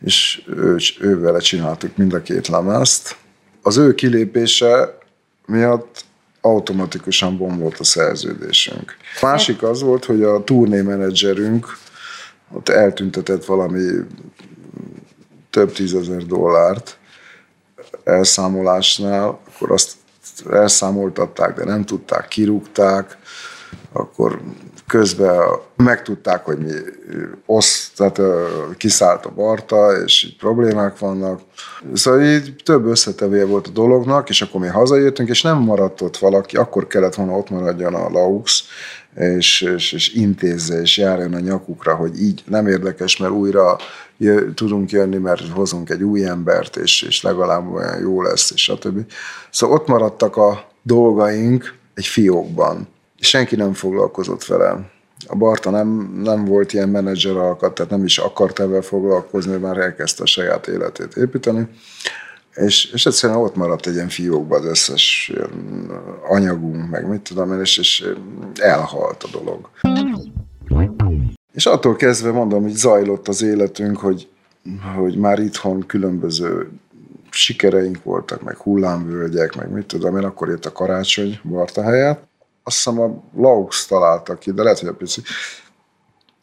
[0.05, 3.17] és ő, ővele csináltuk mind a két lemezt.
[3.63, 4.99] Az ő kilépése
[5.47, 6.05] miatt
[6.41, 8.97] automatikusan bombolt a szerződésünk.
[9.21, 11.79] A másik az volt, hogy a turné menedzserünk
[12.53, 13.91] ott eltüntetett valami
[15.51, 16.99] több tízezer dollárt
[18.05, 19.93] elszámolásnál, akkor azt
[20.51, 23.19] elszámoltatták, de nem tudták, kirúgták,
[23.93, 24.41] akkor
[24.87, 25.41] közben
[25.77, 26.73] megtudták, hogy mi
[27.47, 28.21] osz, tehát
[28.77, 31.41] kiszállt a Barta, és így problémák vannak.
[31.93, 36.17] Szóval így több összetevője volt a dolognak, és akkor mi hazajöttünk, és nem maradt ott
[36.17, 38.63] valaki, akkor kellett volna ott maradjon a Laux,
[39.15, 43.77] és, és, és intézze, és járjon a nyakukra, hogy így nem érdekes, mert újra
[44.17, 48.63] jö, tudunk jönni, mert hozunk egy új embert, és, és legalább olyan jó lesz, és
[48.63, 49.13] stb.
[49.51, 52.89] Szóval ott maradtak a dolgaink egy fiókban
[53.21, 54.91] senki nem foglalkozott vele.
[55.27, 59.79] A Barta nem, nem volt ilyen menedzser alkat, tehát nem is akart ebben foglalkozni, már
[59.79, 61.69] elkezdte a saját életét építeni.
[62.55, 65.33] És, és egyszerűen ott maradt egy ilyen fiókban az összes
[66.29, 68.09] anyagunk, meg mit tudom én, és, és
[68.55, 69.71] elhalt a dolog.
[71.53, 74.29] És attól kezdve mondom, hogy zajlott az életünk, hogy,
[74.97, 76.71] hogy már itthon különböző
[77.31, 82.26] sikereink voltak, meg hullámvölgyek, meg mit tudom én, akkor jött a karácsony Barta helyett,
[82.67, 85.23] azt hiszem a Laux találta ki, de lehet, hogy a pici.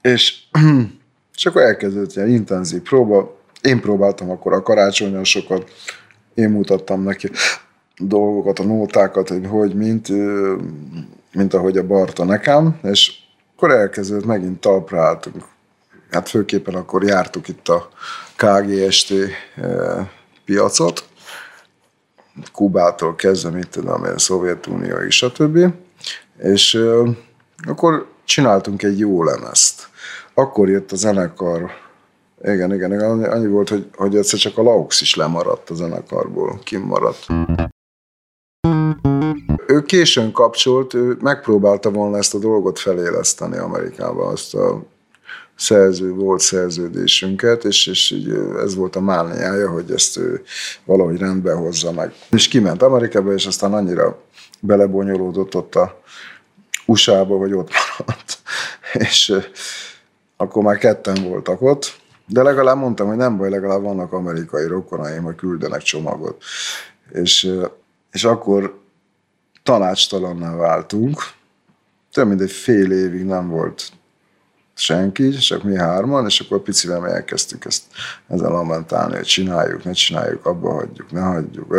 [0.01, 0.43] És,
[1.35, 5.71] és akkor elkezdődött ilyen intenzív próba, én próbáltam akkor a karácsonyon sokat,
[6.33, 7.29] én mutattam neki
[7.97, 10.07] dolgokat, a nótákat, hogy hogy, mint,
[11.33, 13.11] mint ahogy a Barta nekem, és
[13.55, 15.43] akkor elkezdődött, megint talpra álltunk.
[16.11, 17.89] Hát főképpen akkor jártuk itt a
[18.35, 19.13] KGST
[20.45, 21.03] piacot,
[22.51, 25.31] Kubától kezdve, mit tudom a Szovjetunió és a
[26.37, 26.79] és
[27.67, 29.87] akkor csináltunk egy jó lemezt.
[30.33, 31.71] Akkor jött a zenekar,
[32.43, 36.59] igen, igen, igen annyi volt, hogy, hogy egyszer csak a Laux is lemaradt a zenekarból,
[36.63, 37.25] kimaradt.
[39.67, 44.83] Ő későn kapcsolt, ő megpróbálta volna ezt a dolgot feléleszteni Amerikában, azt a
[45.55, 48.29] szerző, volt szerződésünket, és, és így
[48.63, 50.41] ez volt a mániája, hogy ezt ő
[50.85, 52.13] valahogy rendbe hozza meg.
[52.29, 54.21] És kiment Amerikába, és aztán annyira
[54.65, 56.01] belebonyolódott ott a
[56.85, 58.37] USA-ba, hogy ott maradt.
[58.93, 59.33] és
[60.37, 65.23] akkor már ketten voltak ott, de legalább mondtam, hogy nem baj, legalább vannak amerikai rokonaim,
[65.23, 66.43] hogy küldenek csomagot.
[67.11, 67.51] És,
[68.11, 68.79] és akkor
[69.63, 71.21] tanácstalanná váltunk.
[72.11, 73.91] Több mint egy fél évig nem volt
[74.73, 77.83] senki, csak mi hárman, és akkor picivel elkezdtük ezt
[78.27, 81.75] ezzel lamentálni, hogy csináljuk, ne csináljuk, abba hagyjuk, ne hagyjuk.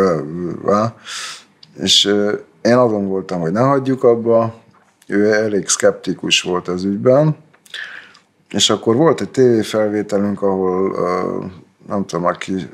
[1.77, 2.13] És
[2.65, 4.53] én azon voltam, hogy ne hagyjuk abba,
[5.07, 7.35] ő elég szkeptikus volt az ügyben,
[8.49, 10.95] és akkor volt egy tévéfelvételünk, ahol
[11.87, 12.69] nem tudom, aki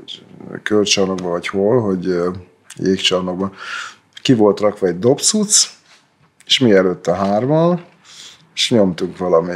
[0.64, 2.16] kölcsarnokban vagy hol, hogy
[2.76, 3.52] jégcsarnokban,
[4.22, 5.70] ki volt rakva egy dobszuc,
[6.46, 7.86] és mi előtt a hármal,
[8.54, 9.54] és nyomtunk valami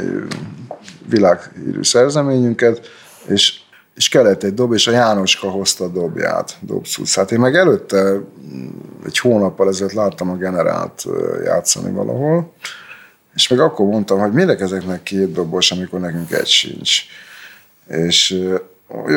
[1.08, 2.88] világhírű szerzeményünket,
[3.26, 3.60] és,
[3.96, 7.14] és kellett egy dob, és a Jánoska hozta a dobját, dobszuc.
[7.14, 8.20] Hát én meg előtte
[9.06, 11.04] egy hónappal ezelőtt láttam a generált
[11.44, 12.52] játszani valahol,
[13.34, 17.02] és meg akkor mondtam, hogy minek ezeknek két dobos, amikor nekünk egy sincs.
[17.88, 18.44] És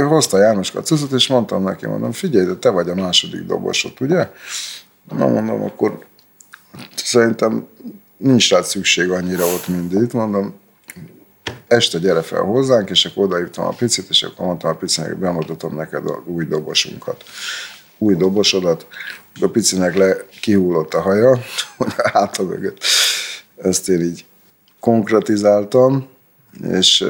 [0.07, 3.93] hozta Jánoska a cuccot, és mondtam neki, mondom, figyelj, de te vagy a második dobosod,
[3.99, 4.29] ugye?
[5.17, 6.05] Na mondom, akkor
[6.95, 7.67] szerintem
[8.17, 10.53] nincs rá szükség annyira ott, mint itt, mondom,
[11.67, 15.75] este gyere fel hozzánk, és akkor odaírtam a picit, és akkor mondtam a picinek, bemutatom
[15.75, 17.23] neked a új dobosunkat.
[17.97, 18.87] Új dobosodat,
[19.41, 21.39] a picinek le kihullott a haja,
[22.37, 22.83] a mögött.
[23.57, 24.25] Ezt én így
[24.79, 26.07] konkretizáltam,
[26.71, 27.05] és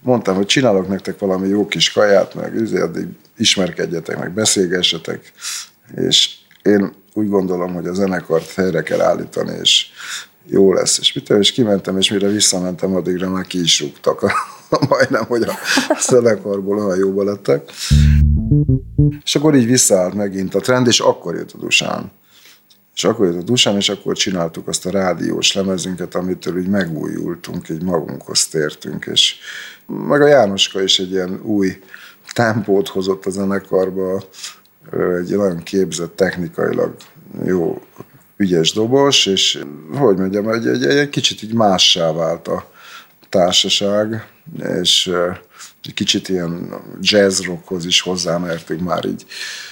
[0.00, 5.32] mondtam, hogy csinálok nektek valami jó kis kaját, meg addig ismerkedjetek, meg beszélgessetek,
[5.96, 6.30] és
[6.62, 9.86] én úgy gondolom, hogy a zenekart helyre kell állítani, és
[10.50, 10.98] jó lesz.
[10.98, 14.20] És mit és kimentem, és mire visszamentem, addigra már ki is rúgtak.
[14.88, 15.52] Majdnem, hogy a
[16.00, 17.70] zenekarból olyan jóba lettek.
[19.24, 22.10] És akkor így visszaállt megint a trend, és akkor jött a Dusán.
[22.94, 27.68] És akkor jött a Dusán, és akkor csináltuk azt a rádiós lemezünket, amitől úgy megújultunk,
[27.68, 29.34] így magunkhoz tértünk, és
[29.86, 31.78] meg a Jánoska is egy ilyen új
[32.32, 34.22] tempót hozott a zenekarba,
[35.18, 36.96] egy nagyon képzett, technikailag
[37.44, 37.82] jó,
[38.38, 39.62] ügyes dobos, és
[39.94, 42.70] hogy mondjam, egy, egy, egy kicsit így mássá vált a
[43.28, 44.28] társaság,
[44.80, 45.12] és
[45.84, 49.24] egy kicsit ilyen jazz rockhoz is hozzámertünk már így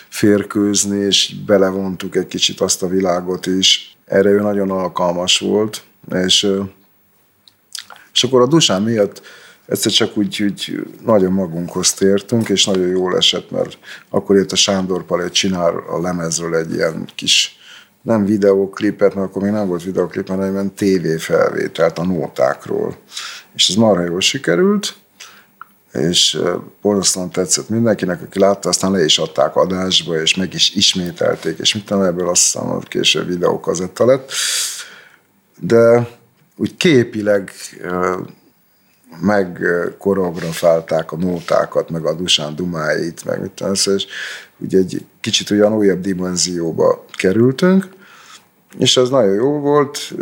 [0.09, 3.97] férkőzni, és belevontuk egy kicsit azt a világot is.
[4.05, 6.49] Erre ő nagyon alkalmas volt, és,
[8.13, 9.23] és akkor a Dusán miatt
[9.67, 14.57] egyszer csak úgy, úgy nagyon magunkhoz tértünk, és nagyon jól esett, mert akkor jött a
[14.57, 17.56] Sándor Palét csinál a lemezről egy ilyen kis
[18.07, 22.97] nem videóklipet, mert akkor még nem volt videóklip, hanem ilyen tévéfelvételt a nótákról.
[23.55, 24.95] És ez marha jól sikerült,
[25.93, 26.41] és
[26.83, 31.75] borzasztóan tetszett mindenkinek, aki látta, aztán le is adták adásba, és meg is ismételték, és
[31.75, 34.31] mit ebből azt hiszem, hogy később videókazetta lett.
[35.59, 36.09] De
[36.57, 37.51] úgy képileg
[39.21, 44.07] megkoreografálták a nótákat, meg a Dusán dumáit, meg mit tudom, szóval, és
[44.59, 47.95] ugye egy kicsit olyan újabb dimenzióba kerültünk,
[48.79, 50.15] és az nagyon jó volt,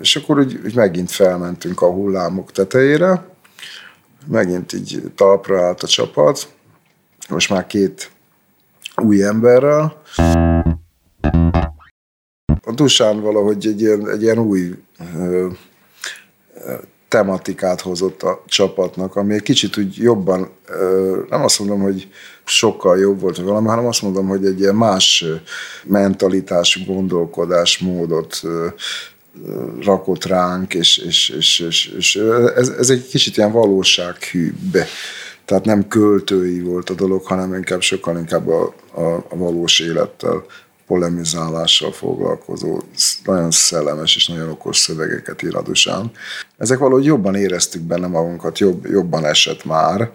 [0.00, 3.28] és akkor úgy, úgy megint felmentünk a hullámok tetejére,
[4.26, 6.54] megint így talpra állt a csapat,
[7.28, 8.10] most már két
[8.96, 10.02] új emberrel.
[12.62, 14.74] A Dusán valahogy egy ilyen, egy ilyen új
[17.08, 20.48] tematikát hozott a csapatnak, ami egy kicsit úgy jobban,
[21.30, 22.08] nem azt mondom, hogy
[22.44, 25.24] sokkal jobb volt, valami, hanem azt mondom, hogy egy ilyen más
[25.84, 28.40] mentalitású gondolkodásmódot
[29.80, 32.16] rakott ránk, és, és, és, és, és
[32.54, 34.76] ez, ez egy kicsit ilyen valósághűbb.
[35.44, 40.44] Tehát nem költői volt a dolog, hanem inkább sokkal inkább a, a, a valós élettel
[40.86, 42.80] polemizálással foglalkozó,
[43.24, 46.10] nagyon szellemes és nagyon okos szövegeket ír a Dusán.
[46.58, 50.10] Ezek valahogy jobban éreztük benne magunkat, jobb, jobban esett már,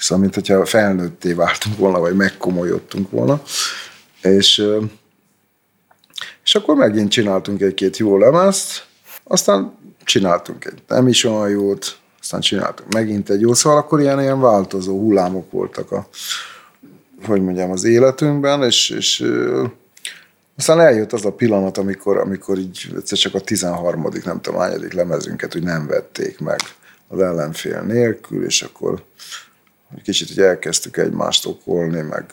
[0.00, 3.42] szóval mint hogyha felnőtté váltunk volna, vagy megkomolyodtunk volna.
[4.22, 4.64] És,
[6.44, 8.86] és akkor megint csináltunk egy-két jó lemezt,
[9.24, 14.20] aztán csináltunk egy nem is olyan jót, aztán csináltunk megint egy jót, szóval akkor ilyen,
[14.20, 16.08] ilyen változó hullámok voltak a,
[17.26, 19.24] hogy mondjam, az életünkben, és, és
[20.58, 24.08] aztán eljött az a pillanat, amikor, amikor így egyszer csak a 13.
[24.24, 26.58] nem tudom, hányadik lemezünket úgy nem vették meg
[27.08, 29.04] az ellenfél nélkül, és akkor
[30.02, 32.24] kicsit így elkezdtük egymást okolni, meg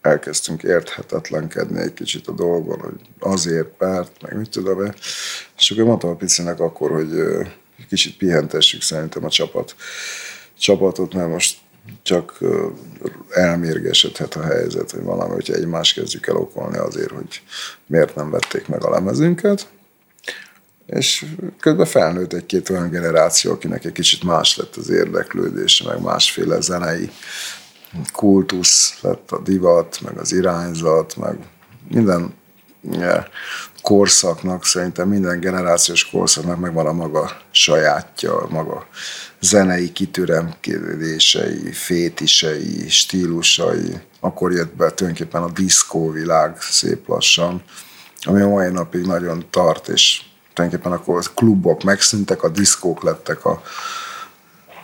[0.00, 4.94] elkezdtünk érthetetlenkedni egy kicsit a dolgon, hogy azért, mert, meg mit tudom én.
[5.56, 7.10] És akkor mondtam a Picinek akkor, hogy
[7.88, 9.74] kicsit pihentessük szerintem a csapat,
[10.58, 11.58] csapatot, mert most
[12.02, 12.38] csak
[13.30, 17.42] elmérgesedhet a helyzet, hogy valami, hogyha egymást kezdjük el okolni azért, hogy
[17.86, 19.68] miért nem vették meg a lemezünket.
[20.86, 21.26] És
[21.60, 27.10] közben felnőtt egy-két olyan generáció, akinek egy kicsit más lett az érdeklődése, meg másféle zenei
[28.12, 31.38] kultusz lett a divat, meg az irányzat, meg
[31.88, 32.34] minden
[33.88, 38.86] korszaknak, szerintem minden generációs korszaknak megvan a maga sajátja, a maga
[39.40, 44.00] zenei kitüremkedései, fétisei, stílusai.
[44.20, 47.62] Akkor jött be tulajdonképpen a diszkó világ szép lassan,
[48.22, 50.22] ami a mai napig nagyon tart, és
[50.54, 53.62] tulajdonképpen akkor a klubok megszűntek, a diszkók lettek a,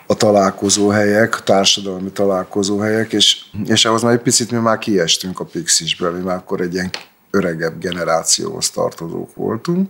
[0.07, 5.45] a találkozóhelyek, a társadalmi találkozóhelyek, és, és ahhoz már egy picit mi már kiestünk a
[5.45, 6.91] Pixisből, mi már akkor egy ilyen
[7.35, 9.89] öregebb generációhoz tartozók voltunk,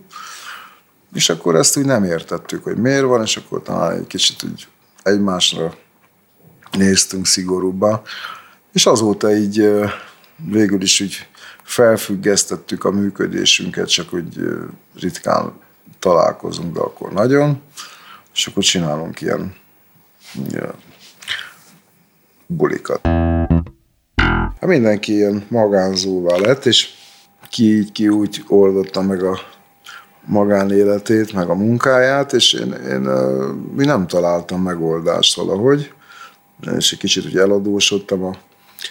[1.13, 4.67] és akkor ezt úgy nem értettük, hogy miért van, és akkor talán egy kicsit úgy
[5.03, 5.75] egymásra
[6.71, 8.01] néztünk szigorúbban,
[8.73, 9.69] és azóta így
[10.37, 11.27] végül is úgy
[11.63, 14.39] felfüggesztettük a működésünket, csak úgy
[14.99, 15.53] ritkán
[15.99, 17.61] találkozunk, de akkor nagyon,
[18.33, 19.55] és akkor csinálunk ilyen,
[20.49, 20.73] ilyen
[22.47, 23.07] bulikat.
[24.59, 26.89] Hát mindenki ilyen magánzóvá lett, és
[27.55, 29.39] ki így, ki úgy oldotta meg a
[30.25, 33.01] magánéletét, meg a munkáját, és én, én
[33.75, 35.93] mi nem találtam megoldást valahogy,
[36.77, 38.35] és egy kicsit úgy eladósodtam a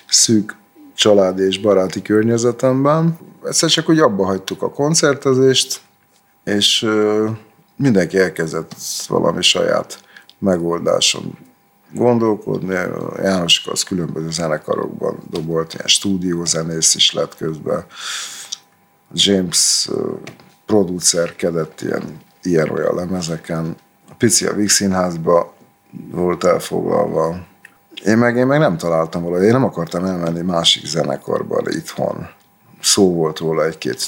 [0.09, 0.57] szűk
[0.95, 3.19] családi és baráti környezetemben.
[3.45, 5.81] Egyszer csak úgy abba hagytuk a koncertezést,
[6.45, 6.87] és
[7.77, 8.75] mindenki elkezdett
[9.09, 9.99] valami saját
[10.39, 11.39] megoldáson
[11.93, 12.75] gondolkodni.
[13.23, 17.85] János az különböző zenekarokban dobolt, ilyen stúdiózenész is lett közben.
[19.15, 19.89] James
[20.67, 22.03] producerkedett ilyen,
[22.43, 23.77] ilyen olyan lemezeken.
[24.11, 25.55] A Pici a Víg Színházba
[26.11, 27.47] volt elfoglalva.
[28.05, 32.29] Én meg, én meg nem találtam volna, én nem akartam elmenni másik zenekarba itthon.
[32.81, 34.01] Szó volt róla egy-két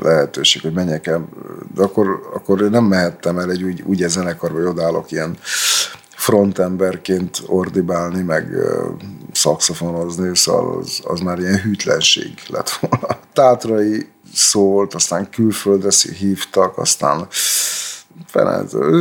[0.00, 1.28] lehetőség, hogy menjek el,
[1.74, 5.38] de akkor, akkor nem mehettem el egy úgy, úgy egy zenekarba, hogy odállok ilyen
[6.28, 8.48] frontemberként ordibálni, meg
[9.32, 13.18] szakszofonozni, szóval az, az már ilyen hűtlenség lett volna.
[13.32, 17.26] Tátrai szólt, aztán külföldre hívtak, aztán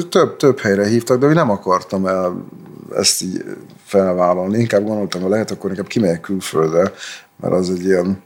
[0.09, 2.45] több, több helyre hívtak, de hogy nem akartam el
[2.95, 3.43] ezt így
[3.85, 4.59] felvállalni.
[4.59, 6.91] Inkább gondoltam, hogy lehet, akkor inkább kimegyek külföldre,
[7.41, 8.23] mert az egy ilyen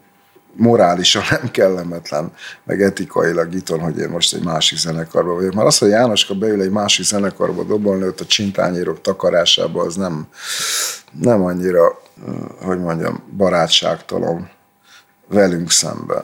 [0.55, 2.33] morálisan nem kellemetlen,
[2.63, 5.53] meg etikailag itt hogy én most egy másik zenekarban vagyok.
[5.53, 10.27] Már az, hogy Jánoska beül egy másik zenekarba dobolni ott a csintányérok takarásába, az nem,
[11.11, 12.01] nem annyira,
[12.61, 14.49] hogy mondjam, barátságtalan
[15.27, 16.23] velünk szemben.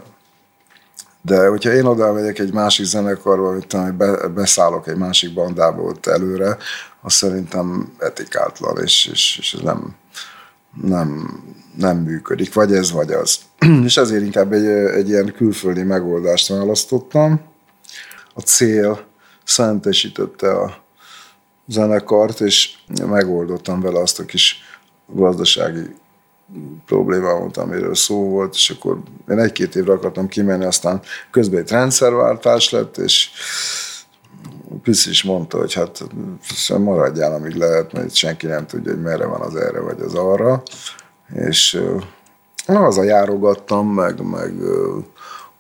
[1.22, 5.82] De hogyha én oda megyek egy másik zenekarba, hogy tudom, be, beszállok egy másik bandába
[5.82, 6.58] ott előre,
[7.02, 9.96] az szerintem etikátlan, és, és, és nem,
[10.82, 11.40] nem,
[11.78, 12.54] nem működik.
[12.54, 13.40] Vagy ez, vagy az.
[13.84, 17.42] és ezért inkább egy, egy ilyen külföldi megoldást választottam.
[18.34, 19.06] A cél
[19.44, 20.86] szentesítette a
[21.68, 22.76] zenekart, és
[23.08, 24.60] megoldottam vele azt a kis
[25.14, 25.96] gazdasági
[26.86, 31.70] problémám volt, amiről szó volt, és akkor én egy-két évre akartam kimenni, aztán közben egy
[31.70, 33.30] rendszerváltás lett, és
[34.84, 36.04] Piszi is mondta, hogy hát
[36.78, 40.64] maradjál, amíg lehet, mert senki nem tudja, hogy merre van az erre vagy az arra.
[41.34, 41.82] És
[42.76, 44.54] az a járogattam, meg, meg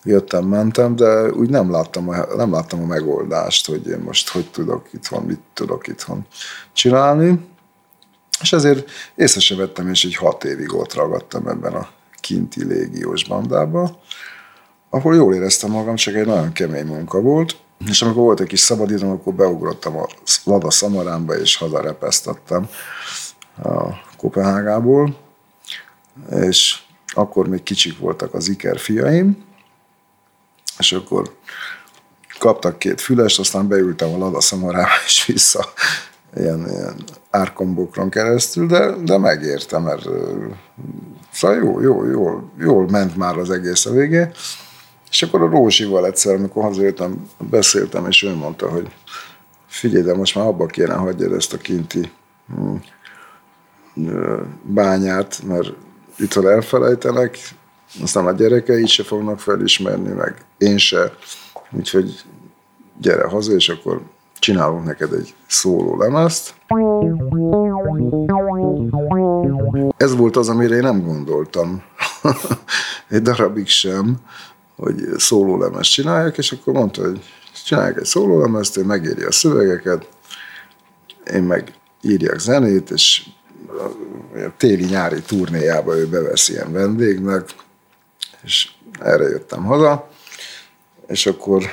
[0.03, 4.51] jöttem, mentem, de úgy nem láttam, a, nem láttam a megoldást, hogy én most hogy
[4.51, 6.25] tudok itthon, mit tudok itthon
[6.73, 7.47] csinálni.
[8.41, 11.87] És ezért észre sem vettem, és egy hat évig ott ragadtam ebben a
[12.19, 13.97] kinti légiós bandában,
[14.89, 17.57] ahol jól éreztem magam, csak egy nagyon kemény munka volt,
[17.89, 20.05] és amikor volt egy kis szabadidőm, akkor beugrottam a
[20.43, 22.69] Lada Szamaránba, és hazarepesztettem
[23.63, 25.17] a Kopenhágából,
[26.39, 29.45] és akkor még kicsik voltak az Iker fiaim,
[30.77, 31.35] és akkor
[32.39, 35.65] kaptak két fülest, aztán beültem a Lada Szamarába és vissza
[36.35, 40.07] ilyen, ilyen árkombokron keresztül, de, de megértem, mert
[41.31, 44.27] szóval jó, jó, jó, jól ment már az egész a végé.
[45.09, 48.87] És akkor a Rózsival egyszer, amikor hazajöttem, beszéltem, és ő mondta, hogy
[49.67, 52.11] figyelj, de most már abba kéne hagyjad ezt a kinti
[52.55, 52.75] hm,
[54.63, 55.73] bányát, mert
[56.17, 57.37] itt elfelejtenek,
[58.01, 61.13] aztán a gyerekei se fognak felismerni, meg én se.
[61.71, 62.23] Úgyhogy
[63.01, 64.01] gyere haza, és akkor
[64.39, 66.53] csinálunk neked egy szóló lemezt.
[69.97, 71.83] Ez volt az, amire én nem gondoltam.
[73.09, 74.17] egy darabig sem,
[74.75, 77.21] hogy szóló lemezt csináljak, és akkor mondta, hogy
[77.65, 80.07] csinálják egy szóló lemezt, ő megéri a szövegeket,
[81.33, 83.29] én meg írjak zenét, és
[84.57, 87.49] téli-nyári turnéjába ő bevesz ilyen vendégnek,
[88.43, 90.09] és erre jöttem haza,
[91.07, 91.63] és akkor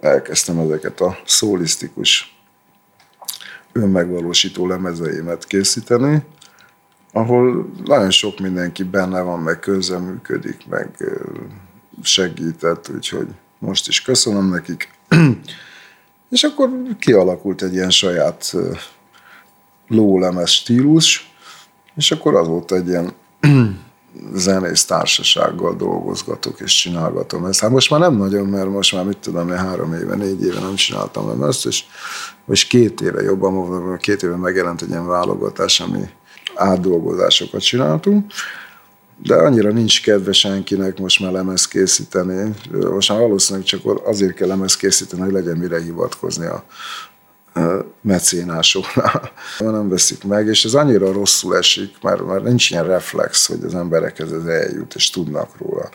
[0.00, 2.36] elkezdtem ezeket a szólisztikus
[3.72, 6.22] önmegvalósító lemezeimet készíteni,
[7.12, 10.90] ahol nagyon sok mindenki benne van, meg közreműködik, meg
[12.02, 13.28] segített, úgyhogy
[13.58, 14.88] most is köszönöm nekik.
[16.30, 18.54] És akkor kialakult egy ilyen saját
[19.88, 21.34] lólemez stílus,
[21.94, 23.12] és akkor azóta egy ilyen
[24.34, 27.60] zenész társasággal dolgozgatok és csinálgatom ezt.
[27.60, 30.60] Hát most már nem nagyon, mert most már mit tudom, én három éve, négy éve
[30.60, 31.84] nem csináltam ezt, és
[32.44, 36.08] most két éve jobban két éve megjelent egy ilyen válogatás, ami
[36.54, 38.32] átdolgozásokat csináltunk,
[39.22, 42.54] de annyira nincs kedve senkinek most már lemez készíteni.
[42.70, 46.64] Most már valószínűleg csak azért kell lemez készíteni, hogy legyen mire hivatkozni a,
[48.00, 49.30] mecénásoknál.
[49.58, 53.74] Nem veszik meg, és ez annyira rosszul esik, mert már nincs ilyen reflex, hogy az
[53.74, 55.90] emberekhez ez eljut, és tudnak róla.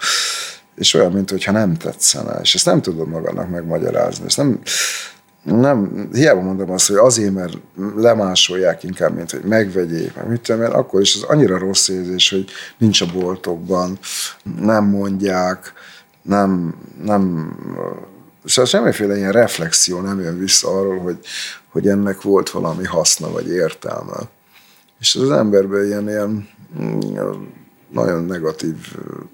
[0.75, 4.25] És olyan, mintha nem tetszene, és ezt nem tudom magának megmagyarázni.
[4.25, 4.59] Ezt nem,
[5.43, 7.57] nem, hiába mondom azt, hogy azért, mert
[7.95, 12.29] lemásolják inkább, mint hogy megvegyék, meg mit tudom én, akkor is az annyira rossz érzés,
[12.29, 12.45] hogy
[12.77, 13.99] nincs a boltokban,
[14.59, 15.73] nem mondják,
[16.21, 17.55] nem, nem
[18.45, 21.17] Szóval semmiféle ilyen reflexió nem jön vissza arról, hogy,
[21.71, 24.29] hogy ennek volt valami haszna vagy értelme.
[24.99, 26.99] És az emberben ilyen, ilyen mm,
[27.91, 28.75] nagyon negatív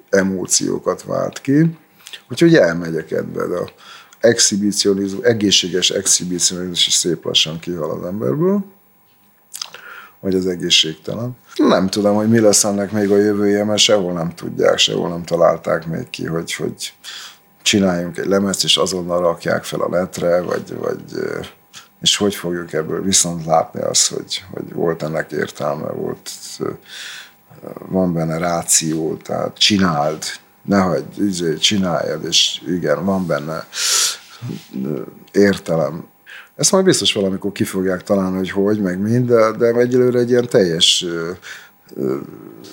[0.09, 1.77] emóciókat vált ki,
[2.29, 3.71] úgyhogy elmegyek ebbe, de a
[4.19, 8.65] exhibicionizmus, egészséges exhibicionizmus is szép lassan kihal az emberből,
[10.19, 11.37] vagy az egészségtelen.
[11.55, 15.23] Nem tudom, hogy mi lesz ennek még a jövője, mert sehol nem tudják, sehol nem
[15.23, 16.93] találták még ki, hogy, hogy
[17.67, 21.01] csináljunk egy lemezt, és azonnal rakják fel a netre, vagy, vagy
[22.01, 26.29] és hogy fogjuk ebből viszont látni azt, hogy, hogy volt ennek értelme, volt,
[27.89, 30.23] van benne ráció, tehát csináld,
[30.61, 33.67] ne hagyd, izé, csináljad, és igen, van benne
[35.31, 36.07] értelem.
[36.55, 40.29] Ezt majd biztos valamikor ki fogják találni, hogy hogy, meg mind, de, de egyelőre egy
[40.29, 41.05] ilyen teljes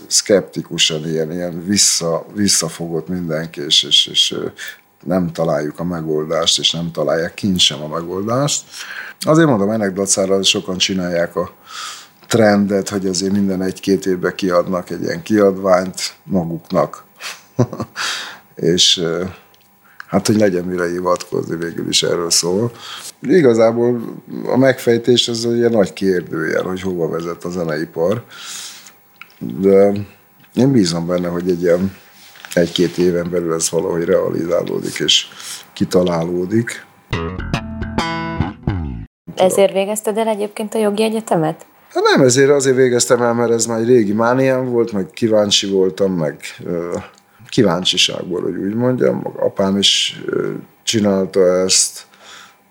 [0.07, 4.37] szkeptikusan, ilyen, ilyen vissza, visszafogott mindenki, és, és, és
[5.05, 8.65] nem találjuk a megoldást, és nem találják kint sem a megoldást.
[9.21, 11.51] Azért mondom, ennek dacára sokan csinálják a
[12.27, 17.05] trendet, hogy azért minden egy-két évben kiadnak egy ilyen kiadványt maguknak.
[18.55, 19.05] és
[20.07, 22.73] hát, hogy legyen mire hivatkozni, végül is erről szól.
[23.21, 24.01] Igazából
[24.47, 28.25] a megfejtés az egy nagy kérdőjel, hogy hova vezet a zeneipar.
[29.39, 29.93] De
[30.55, 31.97] én bízom benne, hogy egy ilyen
[32.57, 35.27] egy-két éven belül ez valahogy realizálódik és
[35.73, 36.87] kitalálódik.
[39.35, 41.67] Ezért végezted el egyébként a jogi egyetemet?
[41.89, 45.71] Hát nem ezért, azért végeztem el, mert ez már egy régi mániám volt, meg kíváncsi
[45.71, 46.41] voltam, meg
[47.49, 49.35] kíváncsiságból, hogy úgy mondjam.
[49.37, 50.23] Apám is
[50.83, 52.07] csinálta ezt.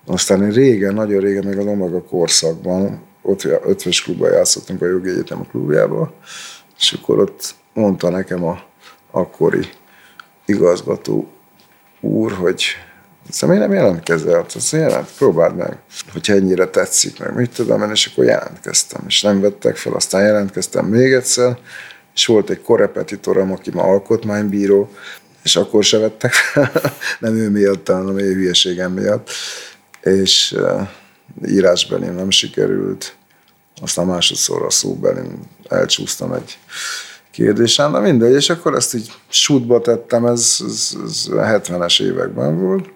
[0.06, 5.10] Aztán én régen, nagyon régen, még az Omaga korszakban, ott ötves klubban játszottunk a jogi
[5.10, 6.14] egyetem klubjába,
[6.80, 8.60] és akkor ott mondta nekem a
[9.14, 9.70] akkori
[10.46, 11.32] igazgató
[12.00, 12.64] úr, hogy
[13.30, 14.46] Szóval miért nem jelentkezel?
[14.56, 15.78] Azt jelent, próbáld meg,
[16.12, 20.24] hogyha ennyire tetszik, meg mit tudom én, és akkor jelentkeztem, és nem vettek fel, aztán
[20.24, 21.58] jelentkeztem még egyszer,
[22.14, 24.92] és volt egy korepetitorom, aki ma alkotmánybíró,
[25.44, 26.72] és akkor se vettek fel,
[27.20, 29.30] nem ő miatt, hanem én hülyeségem miatt,
[30.02, 30.88] és uh,
[31.48, 33.16] írásbeli nem sikerült,
[33.82, 35.22] aztán a szóbeli
[35.70, 36.58] elcsúsztam egy
[37.34, 42.90] kérdésen, na mindegy, és akkor ezt így sútba tettem, ez, ez, ez 70-es években volt,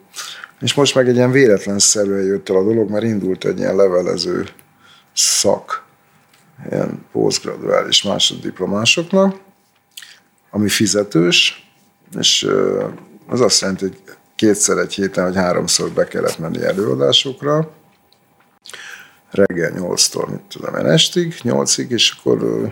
[0.60, 4.48] és most meg egy ilyen véletlenszerűen jött el a dolog, mert indult egy ilyen levelező
[5.14, 5.84] szak,
[6.72, 9.36] ilyen posztgraduális másoddiplomásoknak,
[10.50, 11.70] ami fizetős,
[12.20, 12.48] és
[13.28, 13.98] az azt jelenti, hogy
[14.36, 17.72] kétszer egy héten, vagy háromszor be kellett menni előadásokra,
[19.32, 22.72] reggel 8-tól, mit tudom én, estig, 8-ig, és akkor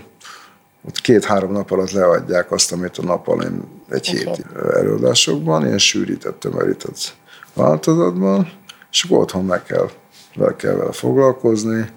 [0.88, 4.23] ott két-három nap alatt leadják azt, amit a nap én egy okay.
[4.23, 7.15] hét előadásokban, ilyen sűrített, tömörített
[7.53, 8.51] változatban,
[8.91, 9.89] és akkor otthon meg kell,
[10.33, 11.89] le kell vele foglalkozni.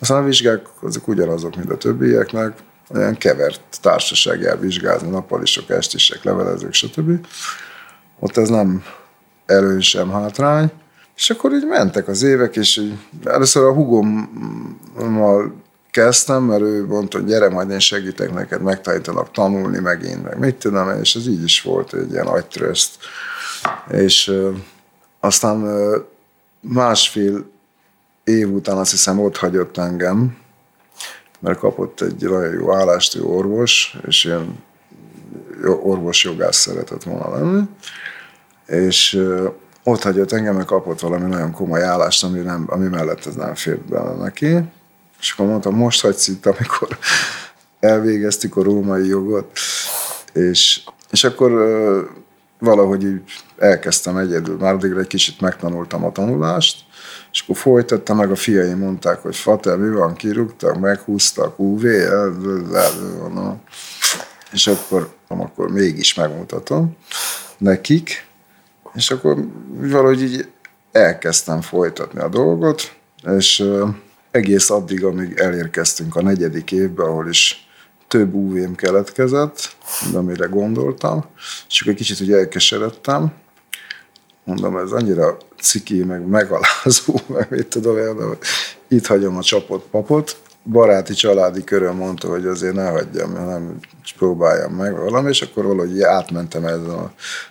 [0.00, 2.58] Aztán a vizsgák azok ugyanazok, mint a többieknek,
[2.94, 7.26] olyan kevert társaság jár vizsgázni, nappalisok, estisek, levelezők, stb.
[8.18, 8.84] Ott ez nem
[9.46, 10.70] előny sem hátrány.
[11.16, 15.54] És akkor így mentek az évek, és így először a hugommal
[15.94, 20.54] kezdtem, mert ő mondta, hogy gyere, majd én segítek neked, megtanítanak tanulni megint, meg mit
[20.54, 22.96] tudom, és ez így is volt egy ilyen agytröszt.
[23.90, 24.50] És ö,
[25.20, 25.98] aztán ö,
[26.60, 27.44] másfél
[28.24, 30.36] év után azt hiszem ott hagyott engem,
[31.40, 34.62] mert kapott egy nagyon jó állást, jó orvos, és ilyen
[35.82, 37.62] orvos jogász szeretett volna lenni,
[38.66, 39.22] és
[39.84, 43.54] ott hagyott engem, mert kapott valami nagyon komoly állást, ami, nem, ami mellett ez nem
[43.54, 44.58] fért bele neki.
[45.24, 46.98] És akkor mondtam, most hagysz itt, amikor
[47.80, 49.58] elvégeztük a római jogot,
[50.32, 51.50] és, és akkor
[52.58, 53.20] valahogy így
[53.58, 56.84] elkezdtem egyedül, már addigra egy kicsit megtanultam a tanulást,
[57.32, 61.84] és akkor folytattam, meg a fiaim mondták, hogy Fater, mi van, kirúgtak, meghúztak, UV,
[64.52, 66.96] és akkor, akkor mégis megmutatom
[67.58, 68.26] nekik,
[68.94, 70.48] és akkor valahogy így
[70.92, 72.94] elkezdtem folytatni a dolgot,
[73.36, 73.64] és
[74.34, 77.68] egész addig, amíg elérkeztünk a negyedik évbe, ahol is
[78.08, 79.76] több UV-m keletkezett,
[80.14, 81.24] amire gondoltam,
[81.68, 83.32] és egy kicsit ugye elkeseredtem,
[84.44, 88.36] mondom, ez annyira ciki, meg megalázó, meg mit tudom én,
[88.88, 93.78] itt hagyom a csapott papot, baráti, családi körön mondta, hogy azért ne hagyjam, hanem
[94.16, 97.08] próbáljam meg valami, és akkor valahogy átmentem ezen az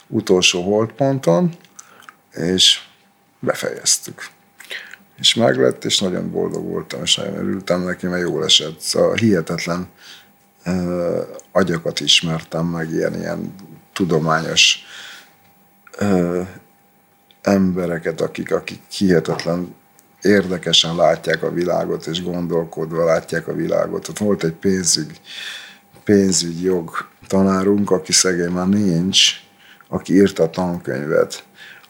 [0.08, 1.54] utolsó holdponton,
[2.32, 2.80] és
[3.40, 4.32] befejeztük.
[5.20, 8.80] És meglett, és nagyon boldog voltam, és nagyon örültem neki, mert jól esett.
[8.80, 9.88] Szóval hihetetlen
[10.66, 11.20] uh,
[11.52, 13.56] agyakat ismertem meg, ilyen, ilyen
[13.94, 14.78] tudományos
[16.02, 16.48] uh,
[17.42, 19.76] embereket, akik, akik hihetetlen
[20.22, 24.08] érdekesen látják a világot, és gondolkodva látják a világot.
[24.08, 25.22] Ott volt egy pénzügy,
[26.04, 29.32] pénzügy jog tanárunk, aki szegény már nincs,
[29.88, 31.44] aki írta a tankönyvet.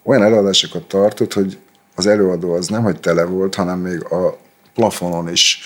[0.03, 1.57] Olyan előadásokat tartott, hogy
[1.95, 4.37] az előadó az nem, hogy tele volt, hanem még a
[4.73, 5.61] plafonon is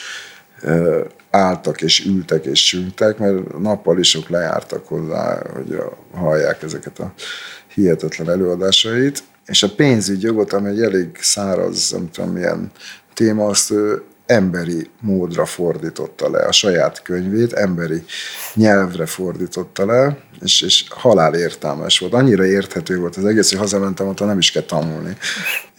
[1.30, 5.82] álltak és ültek és sültek, mert nappal is sok lejártak hozzá, hogy
[6.14, 7.14] hallják ezeket a
[7.74, 9.24] hihetetlen előadásait.
[9.46, 12.72] És a pénzügyjogot, ami egy elég száraz, nem tudom milyen
[13.14, 18.04] téma, azt ő emberi módra fordította le, a saját könyvét emberi
[18.54, 22.14] nyelvre fordította le, és, és halál értelmes volt.
[22.14, 25.18] Annyira érthető volt az egész, hogy hazamentem, ott nem is kell tanulni.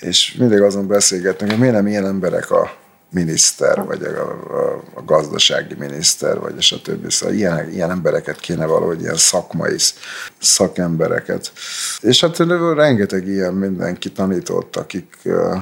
[0.01, 2.71] És mindig azon beszélgettünk, hogy miért nem ilyen emberek a
[3.11, 7.11] miniszter, vagy a, a, a gazdasági miniszter, vagy a többi.
[7.11, 9.77] Szóval ilyen, ilyen embereket kéne valahogy, ilyen szakmai
[10.41, 11.53] szakembereket.
[12.01, 12.39] És hát
[12.75, 15.19] rengeteg ilyen mindenki tanított, akik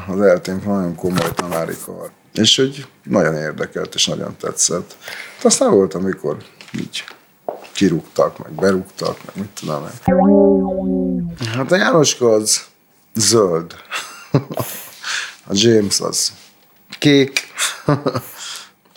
[0.06, 2.10] az eltén nagyon komoly tanárikkal.
[2.38, 4.96] És hogy nagyon érdekelt, és nagyon tetszett.
[5.36, 6.36] Hát aztán volt, amikor
[6.78, 7.04] így
[7.72, 11.36] kirúgtak, meg berúgtak, meg mit tudom én.
[11.52, 12.64] Hát a Jánoska az
[13.14, 13.74] zöld.
[15.48, 16.32] A James az
[16.98, 17.40] kék,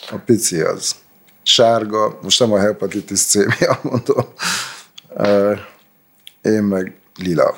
[0.10, 0.96] a pici az
[1.44, 4.26] sárga, most nem a hepatitis C miatt mondom,
[6.42, 7.56] én meg lila.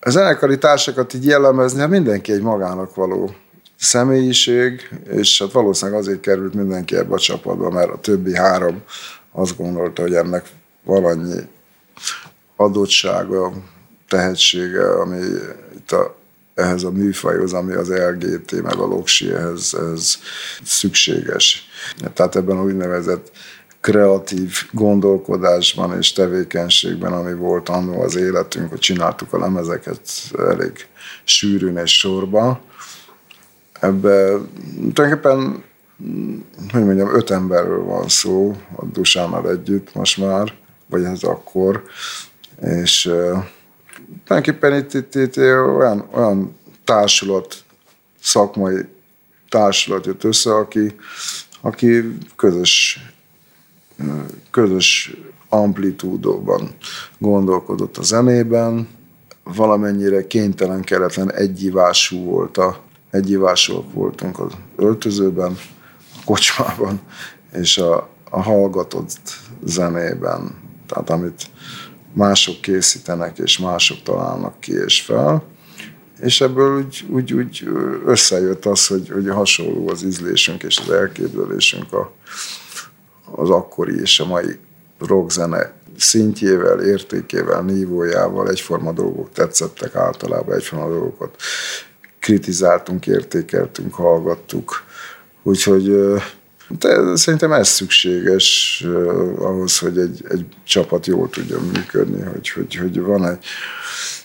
[0.00, 3.34] A zenekari társakat így jellemezni, hát mindenki egy magának való
[3.78, 8.82] személyiség, és hát valószínűleg azért került mindenki ebbe a csapatba, mert a többi három
[9.32, 10.46] azt gondolta, hogy ennek
[10.84, 11.40] valanyi
[12.56, 13.52] adottsága,
[14.08, 15.20] tehetsége, ami
[15.76, 16.16] itt a
[16.56, 20.18] ehhez a műfajhoz, ami az LGT, meg a Loksi, ehhez, ehhez
[20.64, 21.68] szükséges.
[22.14, 23.30] Tehát ebben a úgynevezett
[23.80, 30.00] kreatív gondolkodásban és tevékenységben, ami volt annó az életünk, hogy csináltuk a lemezeket
[30.38, 30.86] elég
[31.24, 32.60] sűrűn és sorba.
[33.86, 34.38] Ebbe
[34.92, 35.64] tulajdonképpen,
[36.72, 40.54] hogy mondjam, öt emberről van szó a Dusánnal együtt most már,
[40.86, 41.82] vagy ez akkor,
[42.60, 43.02] és
[44.24, 47.54] tulajdonképpen itt, itt, itt olyan, olyan társulat,
[48.20, 48.84] szakmai
[49.48, 50.94] társulat jött össze, aki,
[51.60, 53.00] aki közös,
[54.50, 55.16] közös
[55.48, 56.70] amplitúdóban
[57.18, 58.88] gondolkodott a zenében,
[59.44, 62.85] valamennyire kénytelen, keretlen egyivású volt a,
[63.16, 65.58] egyivásúak voltunk az öltözőben,
[66.14, 67.00] a kocsmában,
[67.52, 70.54] és a, a hallgatott zenében.
[70.86, 71.42] Tehát amit
[72.12, 75.42] mások készítenek, és mások találnak ki és fel,
[76.20, 77.68] és ebből úgy, úgy, úgy
[78.04, 82.12] összejött az, hogy, hogy hasonló az ízlésünk és az elképzelésünk a,
[83.34, 84.58] az akkori és a mai
[84.98, 88.48] rockzene szintjével, értékével, nívójával.
[88.48, 91.36] Egyforma dolgok tetszettek általában, egyforma dolgokat
[92.26, 94.84] kritizáltunk, értékeltünk, hallgattuk.
[95.42, 96.14] Úgyhogy
[96.78, 98.80] de szerintem ez szükséges
[99.38, 103.44] ahhoz, hogy egy, egy csapat jól tudjon működni, hogy, hogy, hogy van egy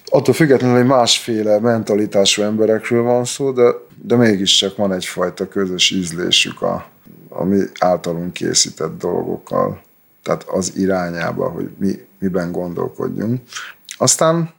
[0.06, 3.72] attól függetlenül egy másféle mentalitású emberekről van szó, de,
[4.04, 6.90] de mégiscsak van egyfajta közös ízlésük a,
[7.30, 9.82] a mi általunk készített dolgokkal,
[10.24, 13.42] tehát az irányába, hogy mi, miben gondolkodjunk.
[13.98, 14.54] Aztán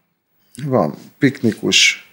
[0.66, 2.12] van piknikus,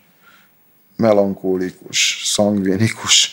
[0.99, 3.31] melankólikus, szangvinikus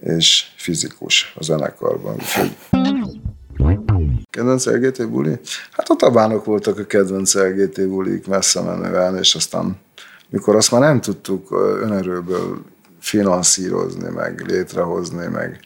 [0.00, 2.14] és fizikus a zenekarban.
[2.14, 2.56] Úgyhogy
[4.30, 5.38] Kedvenc LGT buli?
[5.70, 9.76] Hát a tabánok voltak a kedvenc LGT bulik messze menően, és aztán
[10.28, 11.50] mikor azt már nem tudtuk
[11.82, 12.64] önerőből
[13.00, 15.60] finanszírozni, meg létrehozni, meg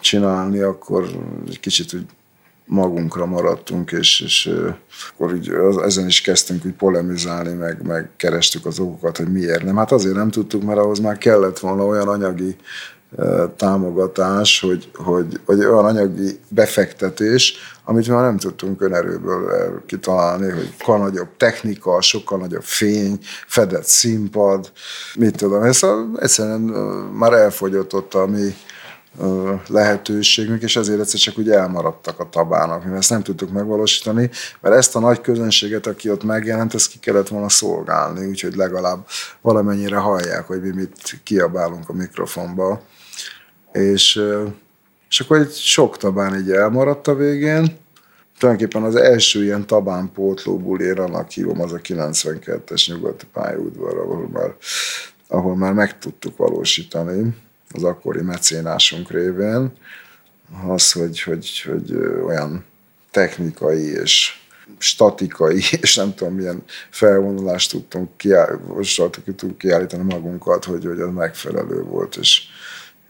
[0.00, 1.08] csinálni, akkor
[1.46, 2.06] egy kicsit úgy
[2.66, 4.50] magunkra maradtunk, és, és
[5.12, 5.52] akkor úgy
[5.84, 9.76] ezen is kezdtünk úgy polemizálni, meg, meg kerestük az okokat, hogy miért nem.
[9.76, 12.56] Hát azért nem tudtuk, mert ahhoz már kellett volna olyan anyagi
[13.56, 17.54] támogatás, hogy, hogy, vagy olyan anyagi befektetés,
[17.84, 24.72] amit már nem tudtunk önerőből kitalálni, hogy sokkal nagyobb technika, sokkal nagyobb fény, fedett színpad,
[25.14, 25.62] mit tudom.
[25.62, 26.60] Ez a, egyszerűen
[27.12, 28.54] már elfogyott ott a mi
[29.68, 34.74] lehetőségünk, és ezért egyszer csak úgy elmaradtak a tabának, mivel ezt nem tudtuk megvalósítani, mert
[34.74, 39.06] ezt a nagy közönséget, aki ott megjelent, ezt ki kellett volna szolgálni, úgyhogy legalább
[39.40, 42.80] valamennyire hallják, hogy mi mit kiabálunk a mikrofonba.
[43.72, 44.22] És,
[45.08, 47.76] és akkor egy sok tabán így elmaradt a végén,
[48.38, 54.28] tulajdonképpen az első ilyen tabán pótló bulér, annak hívom, az a 92-es nyugati pályaudvar, ahol
[54.32, 54.54] már,
[55.28, 57.34] ahol már meg tudtuk valósítani
[57.74, 59.72] az akkori mecénásunk révén,
[60.66, 61.94] az, hogy, hogy, hogy
[62.26, 62.64] olyan
[63.10, 64.42] technikai és
[64.78, 68.60] statikai, és nem tudom milyen felvonulást tudtunk, kiáll,
[69.10, 72.42] tudtunk kiállítani magunkat, hogy, hogy az megfelelő volt, és,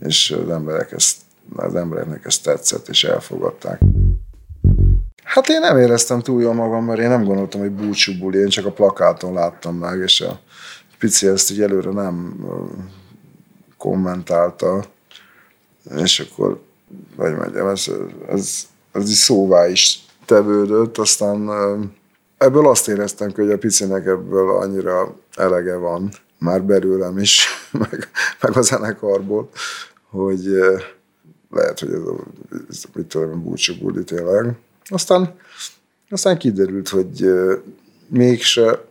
[0.06, 1.16] és az, emberek ezt,
[1.56, 3.80] az embereknek ezt tetszett, és elfogadták.
[5.24, 8.48] Hát én nem éreztem túl jól magam, mert én nem gondoltam, hogy búcsú buli, én
[8.48, 10.40] csak a plakáton láttam meg, és a
[10.98, 12.36] pici ezt így előre nem
[13.84, 14.84] kommentálta,
[15.96, 16.60] és akkor,
[17.16, 17.86] vagy mondjam, ez,
[18.28, 21.48] ez, ez is szóvá is tevődött, aztán
[22.38, 27.46] ebből azt éreztem, hogy a picinek ebből annyira elege van, már belőlem is,
[27.82, 28.08] meg,
[28.40, 29.50] meg a zenekarból,
[30.10, 30.44] hogy
[31.50, 32.16] lehet, hogy ez a,
[32.68, 34.56] ez a mit tudom, búcsú buli tényleg.
[34.84, 35.36] Aztán,
[36.10, 37.32] aztán kiderült, hogy
[38.08, 38.84] mégse,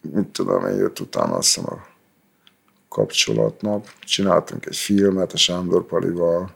[0.00, 1.89] mit tudom, én jött utána azt hiszem a
[2.90, 3.86] kapcsolatnap.
[4.00, 6.50] Csináltunk egy filmet a Sándor Palival.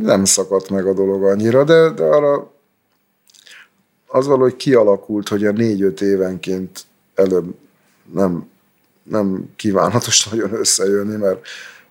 [0.00, 2.52] Nem szakadt meg a dolog annyira, de, de arra
[4.06, 6.84] az valahogy kialakult, hogy a négy-öt évenként
[7.14, 7.54] előbb
[8.12, 8.50] nem,
[9.02, 11.46] nem kívánatos nagyon összejönni, mert,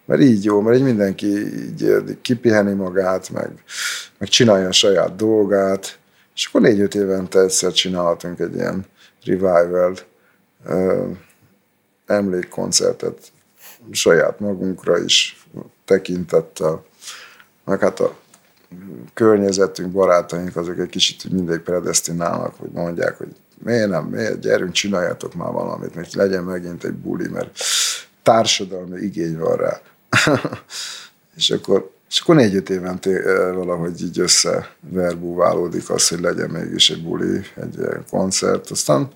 [0.05, 3.63] mert így jó, mert így mindenki így kipiheni magát, meg,
[4.17, 5.99] meg csinálja a saját dolgát,
[6.35, 8.85] és akkor négy-öt évente egyszer csinálhatunk egy ilyen
[9.23, 9.97] revival
[12.05, 13.31] emlékkoncertet
[13.91, 15.45] saját magunkra is
[15.85, 16.85] tekintettel,
[17.65, 18.15] meg hát a
[19.13, 25.33] környezetünk, barátaink, azok egy kicsit mindig predestinálnak, hogy mondják, hogy miért nem, miért, gyerünk, csináljátok
[25.33, 27.57] már valamit, hogy legyen megint egy buli, mert
[28.23, 29.81] társadalmi igény van rá.
[31.37, 33.21] és akkor és akkor négy-öt évente
[33.53, 37.77] valahogy így összeverbúválódik az, hogy legyen mégis egy buli, egy
[38.09, 38.71] koncert.
[38.71, 39.11] Aztán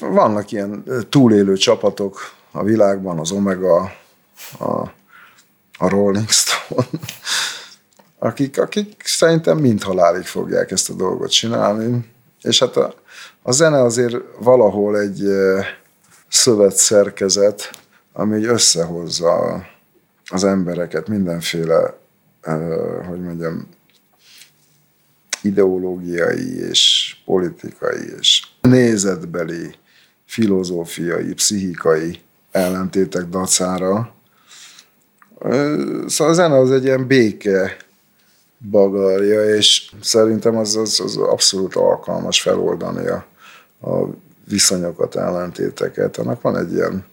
[0.00, 2.20] vannak ilyen túlélő csapatok
[2.50, 3.92] a világban, az Omega,
[4.58, 4.72] a,
[5.78, 6.88] a Rolling Stone,
[8.28, 12.12] akik, akik szerintem mind halálig fogják ezt a dolgot csinálni.
[12.42, 12.94] És hát a,
[13.42, 15.22] a zene azért valahol egy
[16.28, 17.70] szövetszerkezet,
[18.12, 19.66] ami összehozza
[20.30, 21.98] az embereket mindenféle,
[23.08, 23.68] hogy mondjam,
[25.42, 29.74] ideológiai és politikai és nézetbeli,
[30.24, 32.20] filozófiai, pszichikai
[32.50, 34.14] ellentétek dacára.
[36.06, 37.76] Szóval a zene az egy ilyen béke
[38.70, 43.26] bagarja, és szerintem az, az, az abszolút alkalmas feloldani a,
[43.90, 44.08] a
[44.48, 46.16] viszonyokat, ellentéteket.
[46.16, 47.04] Annak van egy ilyen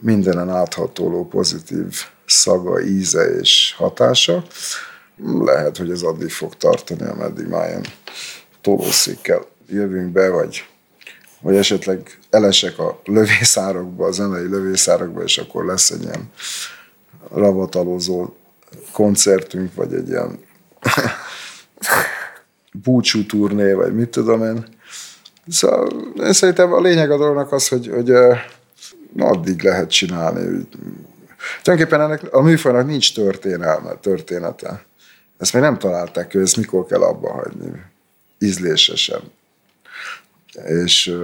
[0.00, 4.44] mindenen áthatoló pozitív szaga, íze és hatása.
[5.16, 7.84] Lehet, hogy ez addig fog tartani, ameddig már ilyen
[8.60, 10.64] tolószékkel jövünk be, vagy,
[11.40, 16.30] vagy esetleg elesek a lövészárokba, a zenei lövészárokba, és akkor lesz egy ilyen
[17.30, 18.36] ravatalozó
[18.92, 20.38] koncertünk, vagy egy ilyen
[22.84, 24.64] búcsú turné, vagy mit tudom én.
[25.48, 28.12] Szóval én szerintem a lényeg a dolognak az, hogy, hogy
[29.18, 30.68] addig lehet csinálni.
[31.62, 34.84] Tulajdonképpen ennek a műfajnak nincs történelme, története.
[35.44, 37.82] Ezt még nem találták hogy ezt mikor kell abba hagyni.
[38.38, 39.20] Ízlésesen.
[40.66, 41.16] És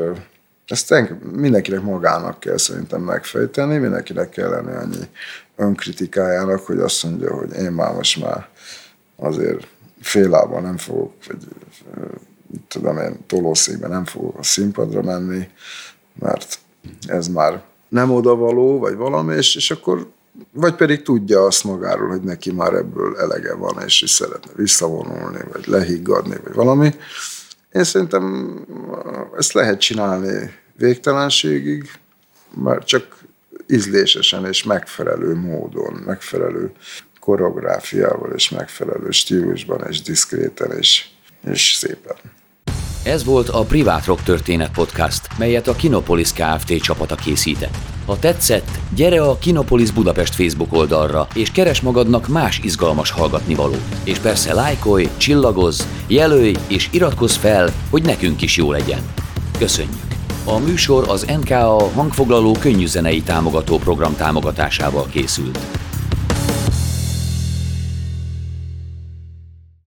[0.66, 0.95] ezt
[1.33, 5.09] mindenkinek magának kell szerintem megfejteni, mindenkinek kell lenni annyi
[5.57, 8.49] önkritikájának, hogy azt mondja, hogy én már most már
[9.16, 9.66] azért
[10.01, 11.39] félában nem fogok, vagy
[12.68, 15.49] tudom én, tolószékben nem fogok a színpadra menni,
[16.18, 16.59] mert
[17.07, 20.11] ez már nem odavaló, vagy valami, és, és akkor
[20.53, 25.41] vagy pedig tudja azt magáról, hogy neki már ebből elege van, és is szeretne visszavonulni,
[25.53, 26.95] vagy lehiggadni, vagy valami.
[27.72, 28.57] Én szerintem
[29.36, 31.91] ezt lehet csinálni végtelenségig,
[32.55, 33.18] már csak
[33.66, 36.72] ízlésesen és megfelelő módon, megfelelő
[37.20, 41.09] koreográfiával és megfelelő stílusban és diszkréten és,
[41.45, 42.16] és szépen.
[43.03, 46.83] Ez volt a Privát Rock Történet Podcast, melyet a Kinopolis Kft.
[46.83, 47.77] csapata készített.
[48.07, 53.83] Ha tetszett, gyere a Kinopolis Budapest Facebook oldalra, és keres magadnak más izgalmas hallgatnivalót.
[54.05, 59.01] És persze lájkolj, csillagozz, jelölj és iratkozz fel, hogy nekünk is jó legyen.
[59.59, 60.11] Köszönjük!
[60.45, 65.59] A műsor az NKA hangfoglaló könnyűzenei támogató program támogatásával készült.